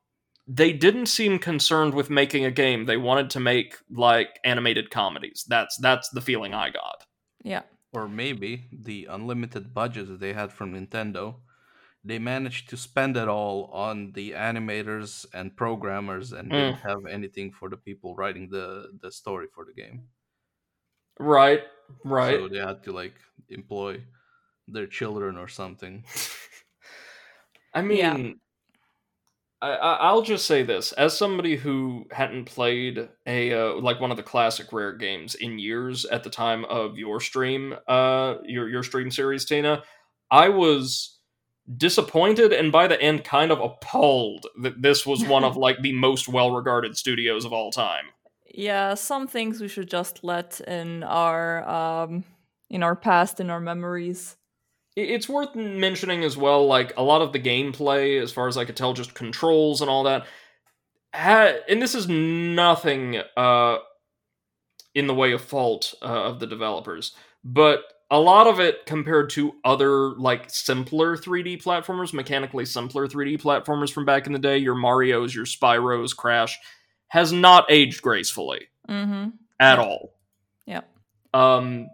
[0.47, 2.85] they didn't seem concerned with making a game.
[2.85, 5.45] They wanted to make like animated comedies.
[5.49, 7.05] That's that's the feeling I got.
[7.43, 7.63] yeah
[7.93, 11.37] Or maybe the unlimited budget that they had from Nintendo,
[12.05, 16.75] they managed to spend it all on the animators and programmers and Mm.
[16.75, 20.09] didn't have anything for the people writing the, the story for the game.
[21.19, 21.63] Right,
[22.05, 22.41] right.
[22.41, 23.15] So they had to like
[23.49, 24.05] employ
[24.69, 26.05] their children or something.
[27.75, 28.35] I mean, Yeah.
[29.63, 34.11] I, I, I'll just say this: as somebody who hadn't played a uh, like one
[34.11, 38.69] of the classic rare games in years at the time of your stream, uh, your
[38.69, 39.83] your stream series, Tina,
[40.31, 41.14] I was
[41.77, 45.93] disappointed and by the end kind of appalled that this was one of like the
[45.93, 48.05] most well-regarded studios of all time.
[48.53, 52.23] yeah some things we should just let in our um
[52.69, 54.37] in our past in our memories
[54.97, 58.65] It's worth mentioning as well, like a lot of the gameplay, as far as I
[58.65, 60.25] could tell, just controls and all that.
[61.15, 63.79] Ha- and this is nothing uh,
[64.95, 67.13] in the way of fault uh, of the developers,
[67.43, 73.41] but a lot of it compared to other like simpler 3D platformers, mechanically simpler 3D
[73.41, 76.59] platformers from back in the day, your Mario's, your Spyro's, Crash,
[77.09, 79.31] has not aged gracefully mm-hmm
[79.61, 79.85] at Yeah.
[79.85, 80.15] all.
[80.67, 80.81] Yeah.
[81.33, 81.89] Um,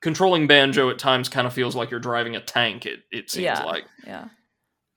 [0.00, 2.86] controlling banjo at times kind of feels like you're driving a tank.
[2.86, 3.64] It it seems Yeah.
[3.64, 3.84] like.
[4.06, 4.28] yeah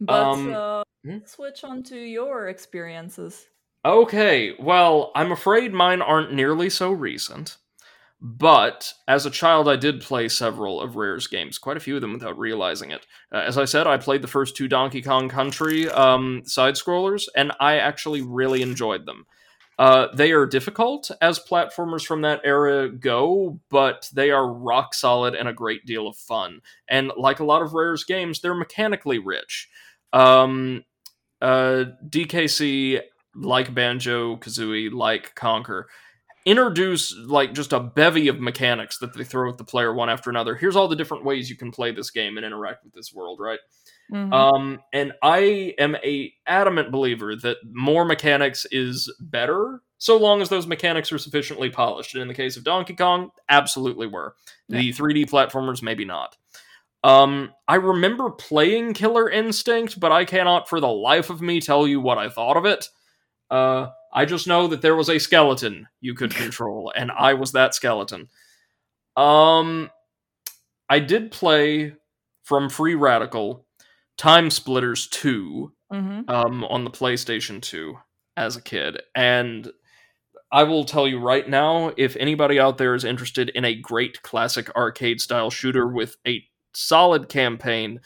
[0.02, 1.18] but Um, uh, hmm?
[1.26, 3.48] switch on to your experiences
[3.86, 7.56] Okay, well, I'm afraid mine aren't nearly so recent.
[8.22, 12.02] But as a child, I did play several of Rare's games, quite a few of
[12.02, 13.06] them without realizing it.
[13.32, 17.28] Uh, as I said, I played the first two Donkey Kong Country um, side scrollers,
[17.36, 19.26] and I actually really enjoyed them.
[19.80, 25.34] Uh, they are difficult as platformers from that era go, but they are rock solid
[25.34, 26.60] and a great deal of fun.
[26.90, 29.70] And like a lot of Rare's games, they're mechanically rich.
[30.12, 30.84] Um,
[31.42, 33.00] uh, DKC,
[33.34, 35.86] like Banjo Kazooie, like Conker,
[36.50, 40.30] introduce like just a bevy of mechanics that they throw at the player one after
[40.30, 40.56] another.
[40.56, 43.40] Here's all the different ways you can play this game and interact with this world,
[43.40, 43.60] right?
[44.12, 44.34] Mhm.
[44.34, 50.50] Um, and I am a adamant believer that more mechanics is better, so long as
[50.50, 52.16] those mechanics are sufficiently polished.
[52.16, 54.36] And in the case of Donkey Kong, absolutely were.
[54.70, 56.38] The 3D platformers, maybe not.
[57.04, 61.88] Um, I remember playing Killer Instinct, but I cannot for the life of me tell
[61.88, 62.88] you what I thought of it.
[63.50, 67.52] Uh, I just know that there was a skeleton you could control, and I was
[67.54, 68.28] that skeleton.
[69.16, 69.90] Um,
[70.90, 71.94] I did play
[72.44, 73.66] from Free Radical
[74.20, 76.30] TimeSplitters 2 Mhm.
[76.30, 77.98] um, on the PlayStation 2
[78.38, 79.02] as a kid.
[79.16, 79.72] And
[80.52, 84.22] I will tell you right now if anybody out there is interested in a great
[84.22, 86.44] classic arcade style shooter with a
[86.74, 88.02] solid campaign,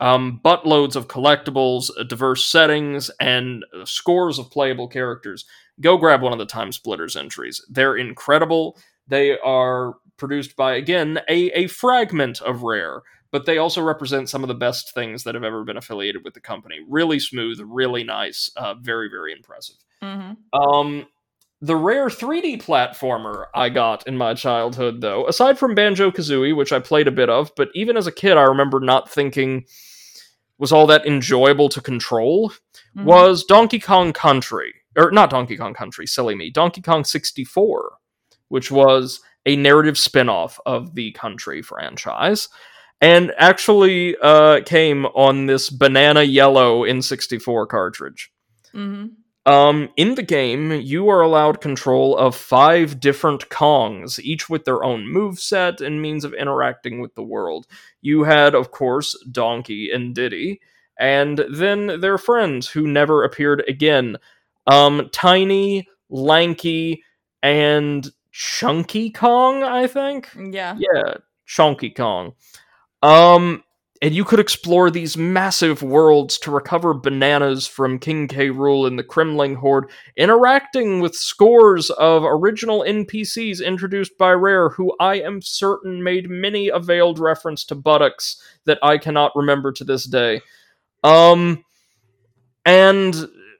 [0.00, 5.44] um, buttloads of collectibles, diverse settings, and scores of playable characters.
[5.80, 7.64] Go grab one of the TimeSplitters entries.
[7.68, 8.76] They're incredible.
[9.08, 14.42] They are produced by, again, a, a fragment of Rare, but they also represent some
[14.42, 16.78] of the best things that have ever been affiliated with the company.
[16.88, 19.76] Really smooth, really nice, uh, very, very impressive.
[20.02, 20.58] Mm-hmm.
[20.58, 21.06] Um,
[21.66, 26.72] the rare 3D platformer I got in my childhood, though, aside from Banjo Kazooie, which
[26.72, 29.64] I played a bit of, but even as a kid, I remember not thinking
[30.58, 32.52] was all that enjoyable to control,
[32.96, 33.04] Mhm.
[33.04, 34.72] was Donkey Kong Country.
[34.96, 36.50] Or not Donkey Kong Country, silly me.
[36.50, 37.98] Donkey Kong 64,
[38.48, 42.48] which was a narrative spin off of the Country franchise.
[43.02, 48.32] And actually uh, came on this banana yellow N64 cartridge.
[48.74, 49.08] Mm-hmm.
[49.46, 54.82] Um, in the game, you are allowed control of five different Kongs, each with their
[54.82, 57.66] own moveset and means of interacting with the world.
[58.02, 60.60] You had, of course, Donkey and Diddy,
[60.98, 64.16] and then their friends who never appeared again.
[64.66, 67.04] Um, Tiny, Lanky,
[67.40, 70.28] and Chunky Kong, I think?
[70.36, 70.76] Yeah.
[70.76, 71.14] Yeah,
[71.46, 72.32] Chunky Kong.
[73.00, 73.62] Um,
[74.02, 78.48] and you could explore these massive worlds to recover bananas from King K.
[78.48, 84.94] Rool and the Kremling Horde, interacting with scores of original NPCs introduced by Rare, who
[85.00, 89.84] I am certain made many a veiled reference to buttocks that I cannot remember to
[89.84, 90.40] this day.
[91.02, 91.64] Um,
[92.64, 93.14] and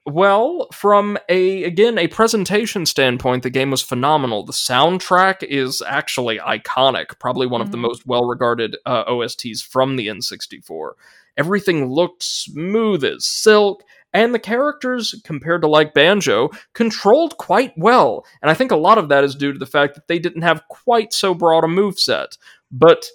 [0.06, 4.44] well, from a again a presentation standpoint, the game was phenomenal.
[4.44, 7.82] The soundtrack is actually iconic, probably one of the Mhm.
[7.82, 10.92] most well-regarded uh, OSTs from the N64.
[11.36, 13.82] Everything looked smooth as silk,
[14.14, 18.24] and the characters, compared to like Banjo, controlled quite well.
[18.40, 20.42] And I think a lot of that is due to the fact that they didn't
[20.42, 22.38] have quite so broad a move set.
[22.70, 23.06] But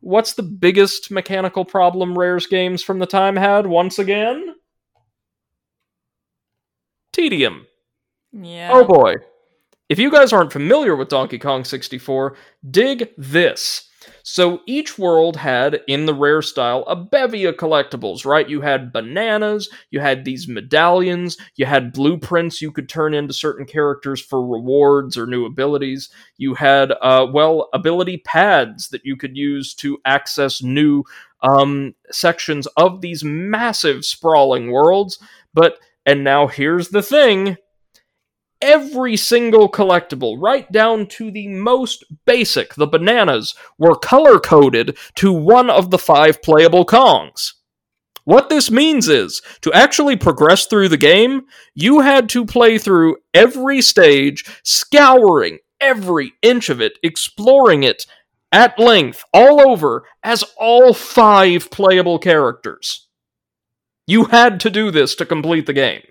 [0.00, 4.54] what's the biggest mechanical problem Rare's games from the time had once again?
[7.14, 7.66] Tedium.
[8.32, 8.70] Yeah.
[8.72, 9.14] Oh boy.
[9.88, 12.36] If you guys aren't familiar with Donkey Kong 64,
[12.68, 13.88] dig this.
[14.22, 18.48] So each world had, in the rare style, a bevy of collectibles, right?
[18.48, 23.66] You had bananas, you had these medallions, you had blueprints you could turn into certain
[23.66, 26.10] characters for rewards or new abilities.
[26.36, 31.04] You had, uh, well, ability pads that you could use to access new
[31.42, 35.18] um, sections of these massive, sprawling worlds.
[35.52, 37.56] But, and now here's the thing
[38.60, 45.32] every single collectible, right down to the most basic, the bananas, were color coded to
[45.32, 47.52] one of the five playable Kongs.
[48.24, 51.42] What this means is, to actually progress through the game,
[51.74, 58.06] you had to play through every stage, scouring every inch of it, exploring it
[58.50, 63.03] at length, all over, as all five playable characters.
[64.06, 66.02] You had to do this to complete the game.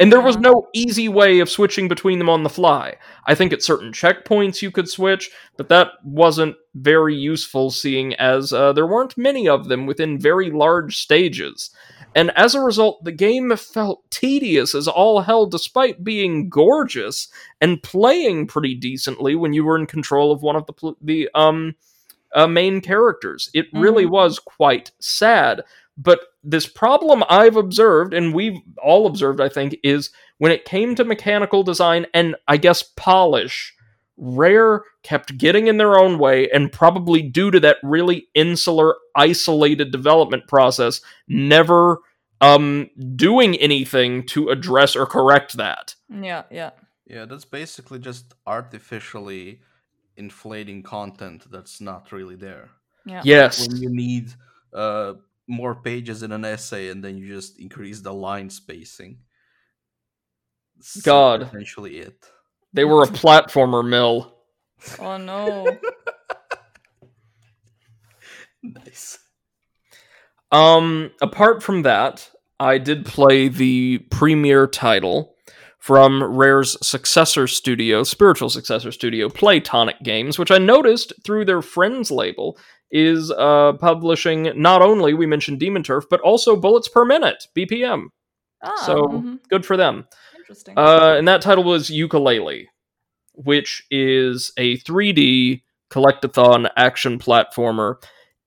[0.00, 2.96] And there was no easy way of switching between them on the fly.
[3.26, 8.54] I think at certain checkpoints you could switch, but that wasn't very useful, seeing as
[8.54, 11.68] uh, there weren't many of them within very large stages.
[12.14, 17.28] And as a result, the game felt tedious as all hell, despite being gorgeous
[17.60, 21.28] and playing pretty decently when you were in control of one of the pl- the
[21.34, 21.74] um
[22.34, 23.50] uh, main characters.
[23.52, 24.10] It really Mhm.
[24.10, 25.64] was quite sad.
[25.98, 30.94] But this problem I've observed, and we've all observed, I think, is when it came
[30.96, 33.74] to mechanical design and I guess polish,
[34.16, 39.90] Rare kept getting in their own way, and probably due to that really insular, isolated
[39.90, 41.98] development process, never
[42.40, 45.94] um, doing anything to address or correct that.
[46.10, 46.70] Yeah, yeah.
[47.06, 49.60] Yeah, that's basically just artificially
[50.16, 52.68] inflating content that's not really there.
[53.06, 53.22] Yeah.
[53.24, 53.66] Yes.
[53.66, 54.32] When you need
[54.72, 55.14] uh,
[55.48, 59.18] more pages in an essay and then you just increase the line spacing.
[60.76, 61.42] That's God.
[61.42, 62.24] Essentially it.
[62.72, 64.34] They were a platformer mill.
[64.98, 65.78] Oh no.
[68.62, 69.18] Nice.
[70.50, 72.30] Um, apart from that,
[72.60, 75.34] I did play the premiere title
[75.78, 82.10] from Rare's successor studio, spiritual successor studio, Playtonic Games, which I noticed through their Friends
[82.10, 82.56] label
[82.92, 88.08] is uh, publishing not only we mentioned Demon Turf, but also Bullets Per Minute (BPM).
[88.62, 89.38] Ah, So mhm.
[89.48, 90.06] good for them.
[90.36, 90.74] interesting.
[90.78, 92.66] Uh, and that title was Yooka-Laylee,
[93.34, 97.96] which is a 3D collectathon action platformer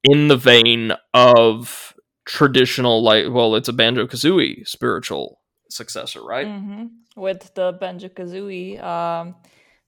[0.03, 1.93] in the vein of
[2.25, 5.39] traditional, like, well, it's a Banjo Kazooie spiritual
[5.69, 6.47] successor, right?
[6.47, 6.89] Mhm.
[7.15, 9.35] With the Banjo Kazooie um,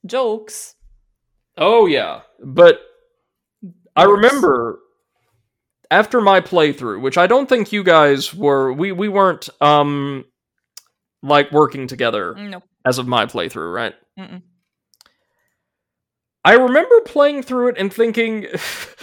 [0.06, 0.76] jokes.
[1.58, 2.22] Oh, yeah.
[2.44, 2.80] But
[3.98, 4.80] I remember
[5.92, 10.26] after my playthrough, which I don't think you guys were, we we weren't um
[11.24, 12.62] like working together No.
[12.86, 13.96] as of my playthrough, right?
[14.20, 14.42] Mm-mm.
[16.46, 18.48] I remember playing through it and thinking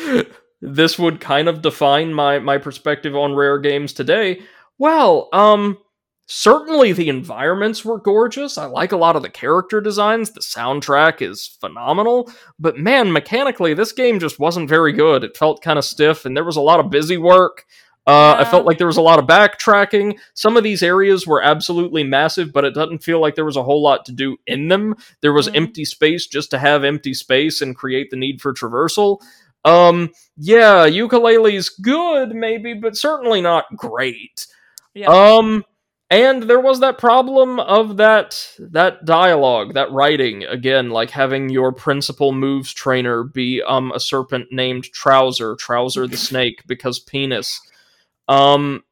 [0.63, 4.43] this would kind of define my my perspective on rare games today.
[4.79, 5.79] Well, um
[6.27, 8.57] certainly the environments were gorgeous.
[8.59, 10.31] I like a lot of the character designs.
[10.31, 15.25] The soundtrack is phenomenal, but man, mechanically this game just wasn't very good.
[15.25, 17.65] It felt kind of stiff and there was a lot of busy work.
[18.07, 20.19] Uh, I felt like there was a lot of backtracking.
[20.35, 23.63] Some of these areas were absolutely massive, but it doesn't feel like there was a
[23.63, 24.95] whole lot to do in them.
[25.23, 25.57] There was Mhm.
[25.57, 29.21] empty space just to have empty space and create the need for traversal.
[29.65, 34.47] Um, yeah, Yooka-Laylee's good, maybe, but certainly not great.
[34.93, 35.09] Yeah.
[35.09, 35.65] Um,
[36.11, 41.73] and there was that problem of that that dialogue, that writing again, like having your
[41.73, 47.61] principal moves trainer be um a serpent named Trowzer, Trowzer the snake, because penis.
[48.29, 48.83] Um,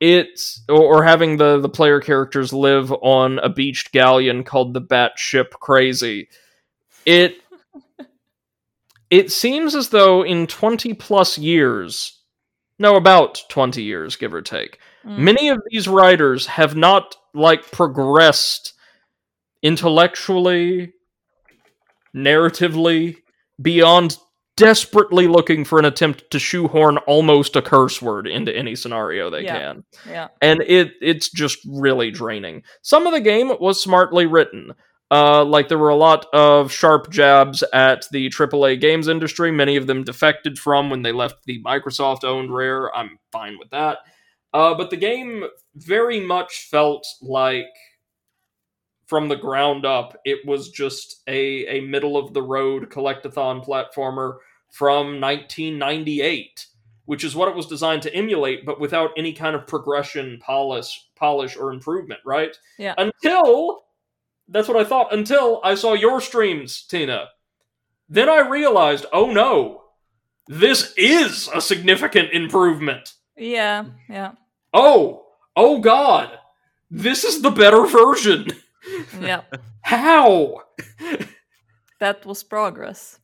[0.00, 4.80] it's or, or having the the player characters live on a beached galleon called the
[4.80, 6.28] Bat Ship Crazy.
[7.06, 7.36] It
[9.10, 12.20] it seems as though in 20 plus years,
[12.78, 15.18] no, about 20 years, give or take, Mm.
[15.18, 18.72] many of these writers have not like progressed
[19.62, 20.92] intellectually
[22.14, 23.16] narratively
[23.60, 24.18] beyond
[24.56, 29.42] desperately looking for an attempt to shoehorn almost a curse word into any scenario they
[29.42, 29.58] Yeah.
[29.58, 30.28] can yeah.
[30.40, 34.72] and it it's just really draining some of the game was smartly written
[35.10, 39.52] uh, like there were a lot of sharp jabs at the AAA games industry.
[39.52, 42.92] Many of them defected from when they left the Microsoft-owned Rare.
[42.96, 43.98] I'm fine with that.
[44.54, 45.44] Uh, but the game
[45.74, 47.66] very much felt like,
[49.06, 54.36] from the ground up, it was just a a middle of the road collectathon platformer
[54.70, 56.66] from 1998,
[57.04, 61.08] which is what it was designed to emulate, but without any kind of progression, polish,
[61.16, 62.20] polish, or improvement.
[62.24, 62.56] Right?
[62.78, 62.94] Yeah.
[62.96, 63.82] Until
[64.48, 65.12] that's what I thought.
[65.12, 67.28] Until I saw your streams, Tina.
[68.08, 69.82] Then I realized, oh no,
[70.46, 73.14] this is a significant improvement.
[73.36, 73.86] Yeah.
[74.08, 74.32] Yeah.
[74.74, 75.26] Oh,
[75.56, 76.36] oh God,
[76.90, 78.48] this is the better version.
[79.20, 79.42] Yeah.
[79.82, 80.62] How?
[82.00, 83.20] That was progress.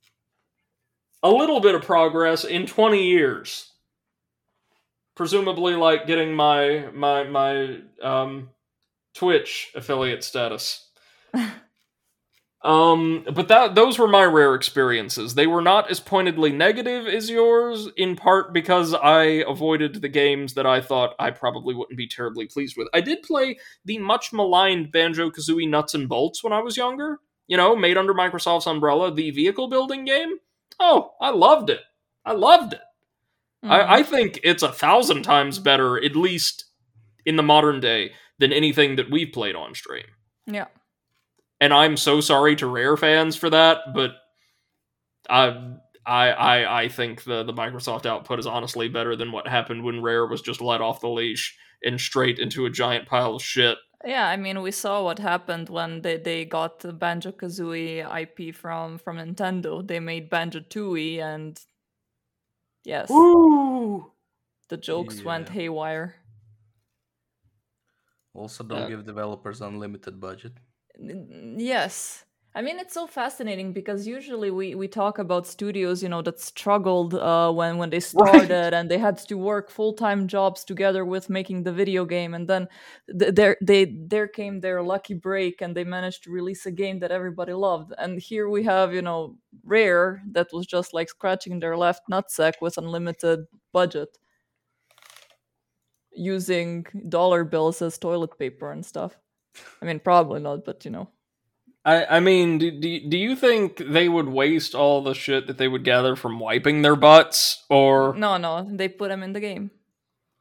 [1.22, 3.72] A little bit of progress in 20 years.
[5.16, 8.50] Presumably, like getting my my my um,
[9.12, 10.88] Twitch affiliate status.
[12.62, 15.34] Um, but that those were my rare experiences.
[15.34, 20.54] They were not as pointedly negative as yours, in part because I avoided the games
[20.54, 22.88] that I thought I probably wouldn't be terribly pleased with.
[22.92, 27.20] I did play the much maligned Banjo Kazooie Nuts and Bolts when I was younger.
[27.46, 30.34] You know, made under Microsoft's umbrella, the vehicle building game.
[30.78, 31.80] Oh, I loved it.
[32.24, 32.80] I loved it.
[33.64, 33.70] Mhm.
[33.70, 36.66] I, I think it's a thousand times better, at least
[37.24, 40.04] in the modern day, than anything that we've played on stream
[40.46, 40.66] yeah.
[41.60, 44.12] And I'm so sorry to Rare fans for that, but
[45.28, 45.74] I
[46.06, 50.02] I I, I think the the Microsoft output is honestly better than what happened when
[50.02, 53.78] Rare was just let off the leash and straight into a giant pile of shit.
[54.02, 58.54] Yeah, I mean, we saw what happened when they, they got the Banjo Kazooie IP
[58.54, 59.86] from from Nintendo.
[59.86, 61.60] They made Banjo Tooie, and
[62.82, 64.10] yes, Ooh.
[64.70, 66.16] the jokes went haywire.
[68.32, 70.52] Also, don't Uh, give developers unlimited budget.
[70.98, 72.24] Yes.
[72.52, 76.40] I mean, it's so fascinating because usually we, we talk about studios, you know, that
[76.40, 78.50] struggled uh, when, when they Right.
[78.50, 82.34] started and they had to work full time jobs together with making the video game,
[82.34, 82.66] and then
[83.20, 86.98] th- there they there came their lucky break and they managed to release a game
[87.00, 87.92] that everybody loved.
[87.98, 92.54] And here we have, you know, Rare that was just like scratching their left nutsack
[92.60, 94.18] with unlimited budget,
[96.12, 99.18] using dollar bills as toilet paper and stuff.
[99.82, 101.08] I mean, probably not, but you know.
[101.84, 105.56] I, I mean, do, do, do you think they would waste all the shit that
[105.56, 107.64] they would gather from wiping their butts?
[107.70, 109.70] Or, No, no, they put them in the game.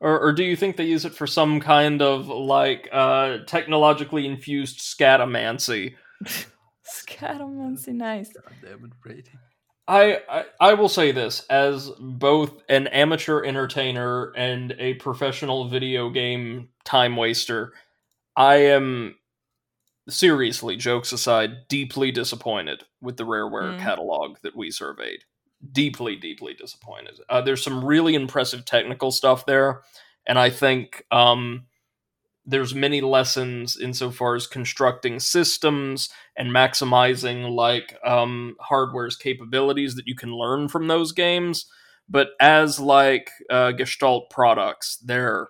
[0.01, 4.25] or, or do you think they use it for some kind of, like, uh, technologically
[4.25, 5.95] infused scatomancy?
[6.85, 8.33] Scatomancy, nice.
[8.33, 9.31] God Brady.
[9.87, 16.09] I, I I will say this as both an amateur entertainer and a professional video
[16.09, 17.73] game time waster,
[18.39, 19.17] I am
[20.09, 23.79] seriously, jokes aside, deeply disappointed with the Rareware Mm.
[23.79, 25.23] catalog that we surveyed.
[25.71, 27.19] Deeply, deeply disappointed.
[27.29, 29.83] Uh, there's some really impressive technical stuff there,
[30.27, 31.67] and I think um,
[32.45, 40.15] there's many lessons insofar as constructing systems and maximizing like um, hardware's capabilities that you
[40.15, 41.65] can learn from those games.
[42.09, 45.49] but as like uh, Gestalt products, they're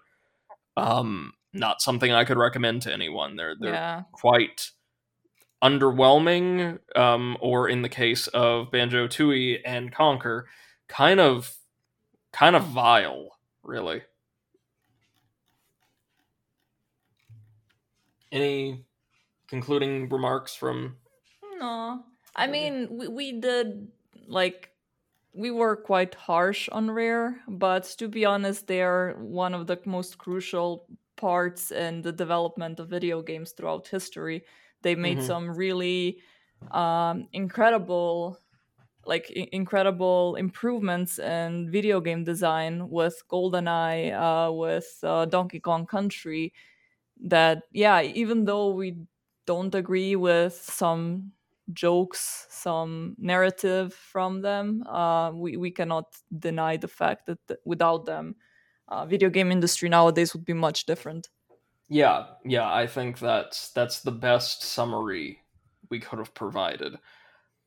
[0.77, 3.35] um, not something I could recommend to anyone.
[3.35, 4.03] They're they're yeah.
[4.11, 4.71] quite
[5.63, 10.43] underwhelming, um, or in the case of Banjo Tooie and Conker,
[10.87, 11.55] kind of
[12.31, 14.03] kind of vile, really.
[18.31, 18.85] Any
[19.47, 20.97] concluding remarks from
[21.59, 22.03] No.
[22.35, 23.87] I mean, we, we did
[24.27, 24.71] like
[25.33, 29.79] we were quite harsh on Rare, but to be honest, they are one of the
[29.85, 30.85] most crucial
[31.19, 34.45] parts in the development of video games throughout history.
[34.83, 35.31] They made Mhm.
[35.31, 36.21] some really
[36.71, 38.39] um, incredible,
[39.05, 45.85] like i- incredible improvements in video game design with GoldenEye, uh, with uh, Donkey Kong
[45.85, 46.53] Country.
[47.21, 48.97] That yeah, even though we
[49.45, 51.33] don't agree with some
[51.73, 58.05] jokes, some narrative from them, uh, we we cannot deny the fact that th- without
[58.05, 58.35] them,
[58.89, 61.29] uh, video game industry nowadays would be much different.
[61.87, 65.39] Yeah, yeah, I think that's that's the best summary
[65.89, 66.95] we could have provided.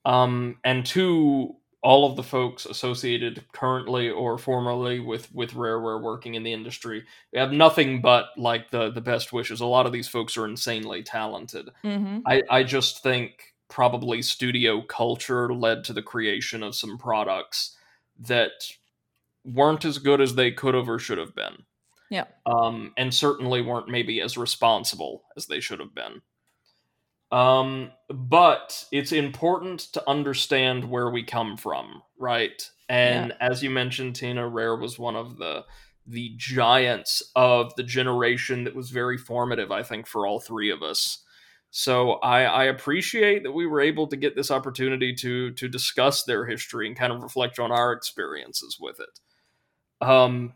[0.04, 6.34] Um, and to all of the folks associated currently or formerly with with Rareware working
[6.34, 9.60] in the industry, we have nothing but like the the best wishes.
[9.60, 11.70] A lot of these folks are insanely talented.
[11.84, 12.20] Mm-hmm.
[12.26, 17.76] I I just think probably studio culture led to the creation of some products
[18.20, 18.50] that
[19.44, 21.64] weren't as good as they could have or should have been
[22.10, 22.24] Yeah.
[22.46, 26.22] um, and certainly weren't maybe as responsible as they should have been.
[27.30, 32.68] Um, but it's important to understand where we come from, right?
[32.90, 35.64] And as you mentioned, Tina Rare was one of the
[36.04, 40.82] the giants of the generation that was very formative, I think, for all three of
[40.82, 41.24] us.
[41.70, 46.24] So I, I appreciate that we were able to get this opportunity to to discuss
[46.24, 49.20] their history and kind of reflect on our experiences with it.
[50.02, 50.54] Um,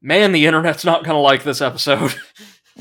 [0.00, 2.14] man, the internet's not going to like this episode.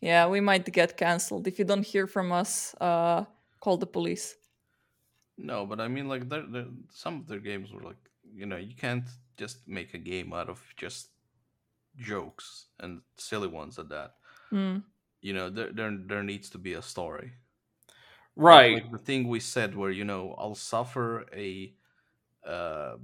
[0.00, 2.74] yeah, we might get cancelled if you don't hear from us.
[2.80, 3.24] Uh,
[3.60, 4.36] call the police.
[5.36, 7.96] No, but I mean, like, they're, they're, some of their games were like,
[8.34, 9.04] you know, you can't
[9.36, 11.10] just make a game out of just
[11.96, 14.14] jokes and silly ones at that.
[14.52, 14.82] Mm.
[15.20, 17.32] You know, there there, there needs to be a story.
[18.36, 18.74] Like- right.
[18.74, 21.72] Like the thing we said, where you know, I'll suffer a
[22.48, 22.96] uh,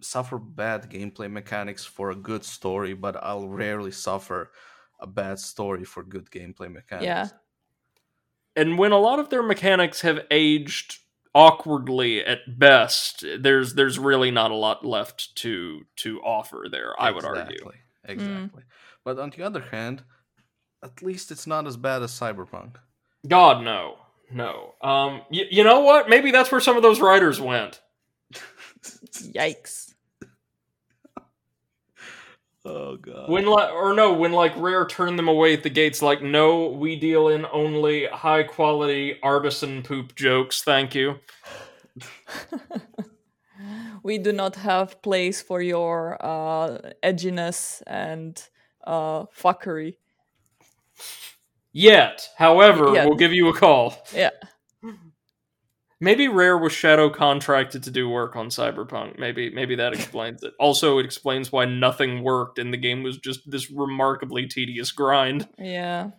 [0.00, 4.52] suffer bad gameplay mechanics for a good story, but I'll rarely suffer
[5.00, 7.04] a bad story for good gameplay mechanics.
[7.04, 7.28] Yeah.
[8.54, 10.98] and when a lot of their mechanics have aged
[11.34, 16.94] awkwardly at best, there's there's really not a lot left to to offer there.
[16.98, 17.42] I would argue.
[17.56, 17.74] Exactly.
[18.08, 18.62] Exactly.
[19.04, 20.02] But on the other hand,
[20.82, 22.76] at least it's not as bad as Cyberpunk.
[23.28, 23.96] God no,
[24.32, 24.74] no.
[24.80, 26.08] Um, y- you know what?
[26.08, 27.80] Maybe that's where some of those writers went.
[29.32, 29.94] Yikes.
[32.66, 33.30] Oh god.
[33.30, 36.66] When like or no, when like Rare turned them away at the gates, like no,
[36.66, 40.62] we deal in only high quality artisan poop jokes.
[40.62, 41.20] Thank you.
[44.02, 48.42] we do not have place for your uh, edginess and
[48.84, 49.98] uh, fuckery.
[51.72, 53.06] Yet, however, Yet.
[53.06, 53.94] we'll give you a call.
[54.14, 54.30] Yeah.
[56.00, 59.18] Maybe Rare was shadow contracted to do work on Cyberpunk.
[59.18, 60.52] Maybe maybe that explains it.
[60.60, 65.48] Also, it explains why nothing worked and the game was just this remarkably tedious grind.
[65.58, 66.10] Yeah.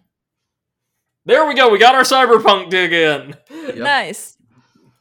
[1.26, 1.70] There we go.
[1.70, 3.36] We got our Cyberpunk dig in.
[3.52, 3.76] Yep.
[3.78, 4.38] Nice.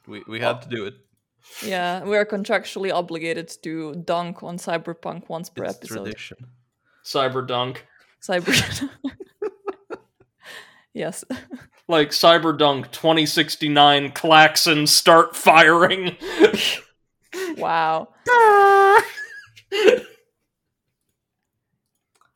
[0.06, 0.94] We we had to do it.
[1.64, 6.04] Yeah, we are contractually obligated to dunk on Cyberpunk once per It's episode.
[6.04, 6.36] tradition.
[7.04, 7.78] Cyberdunk.
[8.20, 8.90] Cyber.
[10.96, 11.24] yes.
[11.88, 16.16] Like Cyberdunk 2069 klaxon start firing.
[17.56, 18.08] Wow.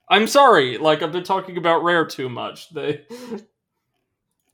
[0.09, 0.79] I'm sorry.
[0.79, 2.71] Like I've been talking about Rare too much.
[2.71, 3.05] They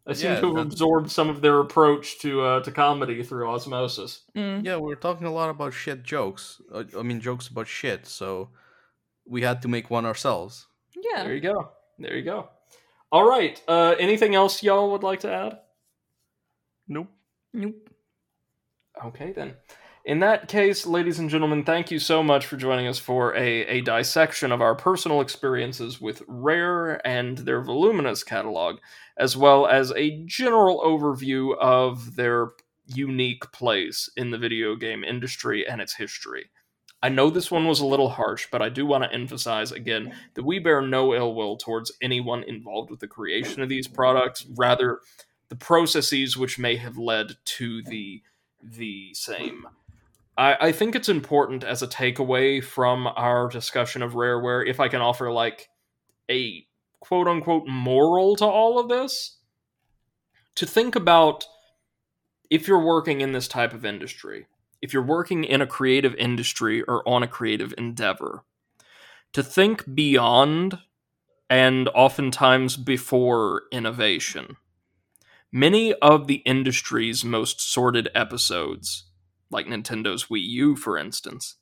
[0.06, 3.48] I seem Yeah, to have absorbed some of their approach to uh, to comedy through
[3.50, 4.22] osmosis.
[4.34, 4.64] Mm.
[4.64, 6.60] Yeah, we are talking a lot about shit jokes.
[6.72, 8.06] Uh, I mean, jokes about shit.
[8.06, 8.50] So
[9.26, 10.66] we had to make one ourselves.
[10.94, 11.24] Yeah.
[11.24, 11.72] There you go.
[11.98, 12.48] There you go.
[13.16, 13.58] All right.
[13.66, 15.58] Uh, anything else y'all would like to add?
[16.86, 17.08] Nope.
[17.54, 17.88] Nope.
[19.02, 19.54] Okay, then.
[20.04, 23.62] In that case, ladies and gentlemen, thank you so much for joining us for a,
[23.68, 28.80] a dissection of our personal experiences with Rare and their voluminous catalog,
[29.16, 32.48] as well as a general overview of their
[32.84, 36.50] unique place in the video game industry and its history.
[37.06, 40.12] I know this one was a little harsh, but I do want to emphasize again
[40.34, 44.44] that we bear no ill will towards anyone involved with the creation of these products,
[44.56, 44.98] rather,
[45.48, 48.22] the processes which may have led to the
[48.60, 49.68] the same.
[50.36, 54.88] I, I think it's important as a takeaway from our discussion of rareware, if I
[54.88, 55.68] can offer like
[56.28, 56.66] a
[56.98, 59.36] quote unquote moral to all of this,
[60.56, 61.46] to think about
[62.50, 64.48] if you're working in this type of industry,
[64.82, 68.44] if you're working in a creative industry or on a creative endeavor,
[69.32, 70.78] to think beyond
[71.48, 74.56] and oftentimes before innovation.
[75.52, 79.10] Many of the industry's most sordid episodes,
[79.50, 81.56] like Nintendo's Wii U, for instance,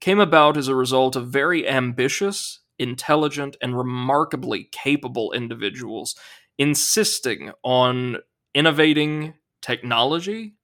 [0.00, 6.16] came about as a result of very ambitious, intelligent, and remarkably capable individuals
[6.58, 8.18] insisting on
[8.54, 10.54] innovating technology,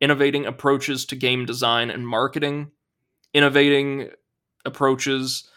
[0.00, 2.70] innovating approaches to game design and marketing,
[3.34, 4.10] innovating
[4.64, 5.48] approaches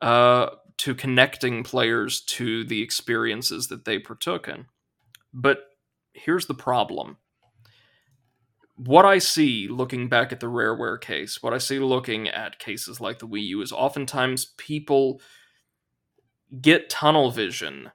[0.00, 4.66] uh, to connecting players to the experiences that they partook in.
[5.32, 5.64] But
[6.12, 7.18] here's the problem.
[8.76, 13.00] What I see looking back at the Rareware case, what I see looking at cases
[13.00, 15.20] like the Wii U, is oftentimes people
[16.60, 17.92] get tunnel vision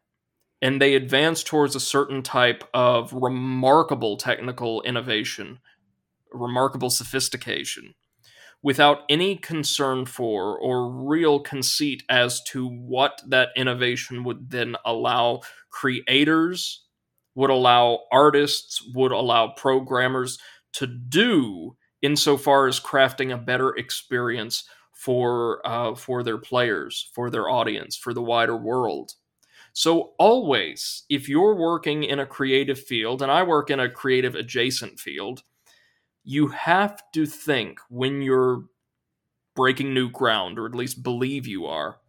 [0.61, 5.59] and they advance towards a certain type of remarkable technical innovation,
[6.31, 7.93] remarkable sophistication,
[8.61, 15.41] without any concern for or real conceit as to what that innovation would then allow
[15.69, 16.85] creators,
[17.35, 20.39] would allow artists, would allow programmers
[20.73, 24.63] to do insofar as crafting a better experience
[24.93, 29.13] for uh, for their players, for their audience, for the wider world.
[29.73, 34.33] So always, if you're working in a creative field, and I work in a creative
[34.33, 35.43] adjacent field,
[36.29, 38.65] you have to think when you're
[39.55, 41.99] breaking new ground, or at least believe you are,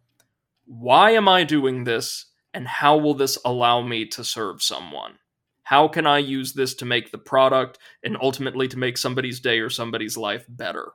[0.65, 5.19] why am I doing this, and how will this allow me to serve someone?
[5.63, 9.59] How can I use this to make the product and ultimately to make somebody's day
[9.59, 10.91] or somebody's life better?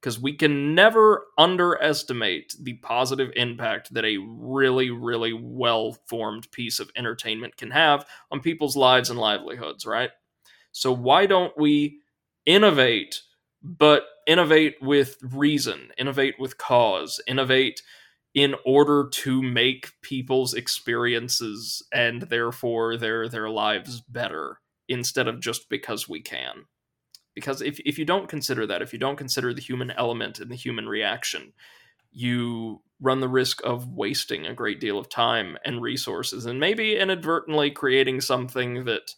[0.00, 6.78] Because we can never underestimate the positive impact that a really, really well formed piece
[6.78, 10.10] of entertainment can have on people's lives and livelihoods, right?
[10.70, 11.98] So, why don't we
[12.46, 13.22] innovate,
[13.62, 17.82] but innovate with reason, innovate with cause, innovate
[18.34, 25.68] in order to make people's experiences and therefore their their lives better instead of just
[25.68, 26.64] because we can.
[27.34, 30.50] Because if if you don't consider that, if you don't consider the human element and
[30.50, 31.52] the human reaction,
[32.12, 36.96] you run the risk of wasting a great deal of time and resources and maybe
[36.96, 39.14] inadvertently creating something that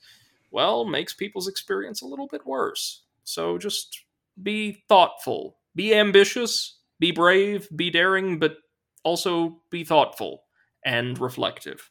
[0.50, 4.04] well makes people's experience a little bit worse so just
[4.42, 8.56] be thoughtful, be ambitious, be brave, be daring, but
[9.04, 10.42] also be thoughtful
[10.84, 11.90] and reflective.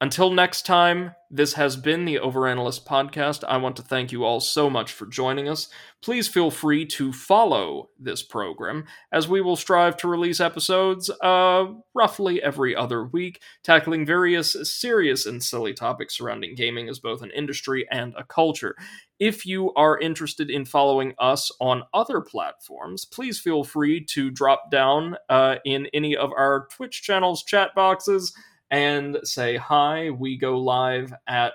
[0.00, 3.42] Until next time, this has been the Overanalyst Podcast.
[3.48, 5.68] I want to thank you all so much for joining us.
[6.02, 11.66] Please feel free to follow this program, as we will strive to release episodes uh,
[11.94, 17.32] roughly every other week, tackling various serious and silly topics surrounding gaming as both an
[17.32, 18.76] industry and a culture.
[19.18, 24.70] If you are interested in following us on other platforms, please feel free to drop
[24.70, 28.32] down uh, in any of our Twitch channels, chat boxes
[28.70, 30.10] and say hi.
[30.10, 31.54] We go live at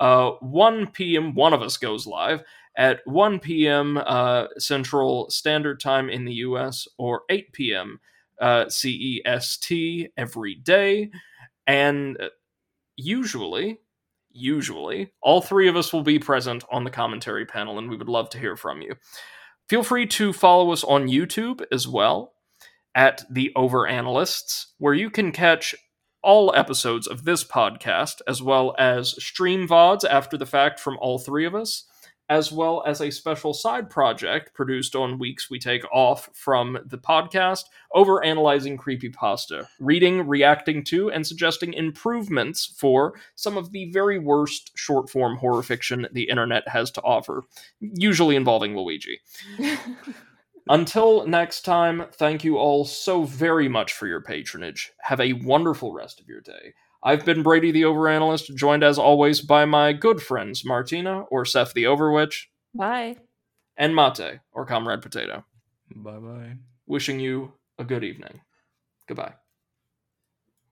[0.00, 1.34] uh, 1 p.m.
[1.34, 2.42] One of us goes live
[2.76, 3.98] at 1 p.m.
[3.98, 8.00] Uh, Central Standard Time in the US or 8 p.m.
[8.40, 11.10] Uh, CEST every day.
[11.66, 12.18] And
[12.96, 13.78] usually,
[14.30, 18.08] usually, all three of us will be present on the commentary panel, and we would
[18.08, 18.94] love to hear from you.
[19.68, 22.34] Feel free to follow us on YouTube as well
[22.94, 25.74] at the Overanalysts, where you can catch
[26.26, 31.20] all episodes of this podcast, as well as stream VODs after the fact from all
[31.20, 31.84] three of us,
[32.28, 36.98] as well as a special side project produced on weeks we take off from the
[36.98, 44.18] podcast over analyzing creepypasta, reading, reacting to, and suggesting improvements for some of the very
[44.18, 47.44] worst short form horror fiction the internet has to offer,
[47.78, 49.20] usually involving Luigi.
[50.68, 54.92] Until next time, thank you all so very much for your patronage.
[55.02, 56.74] Have a wonderful rest of your day.
[57.04, 61.72] I've been Brady the Overanalyst, joined as always by my good friends Martina or Seph
[61.72, 62.46] the Overwitch.
[62.74, 63.16] Bye.
[63.76, 65.44] And Mate or Comrade Potato.
[65.94, 66.56] Bye bye.
[66.86, 68.40] Wishing you a good evening.
[69.06, 69.34] Goodbye.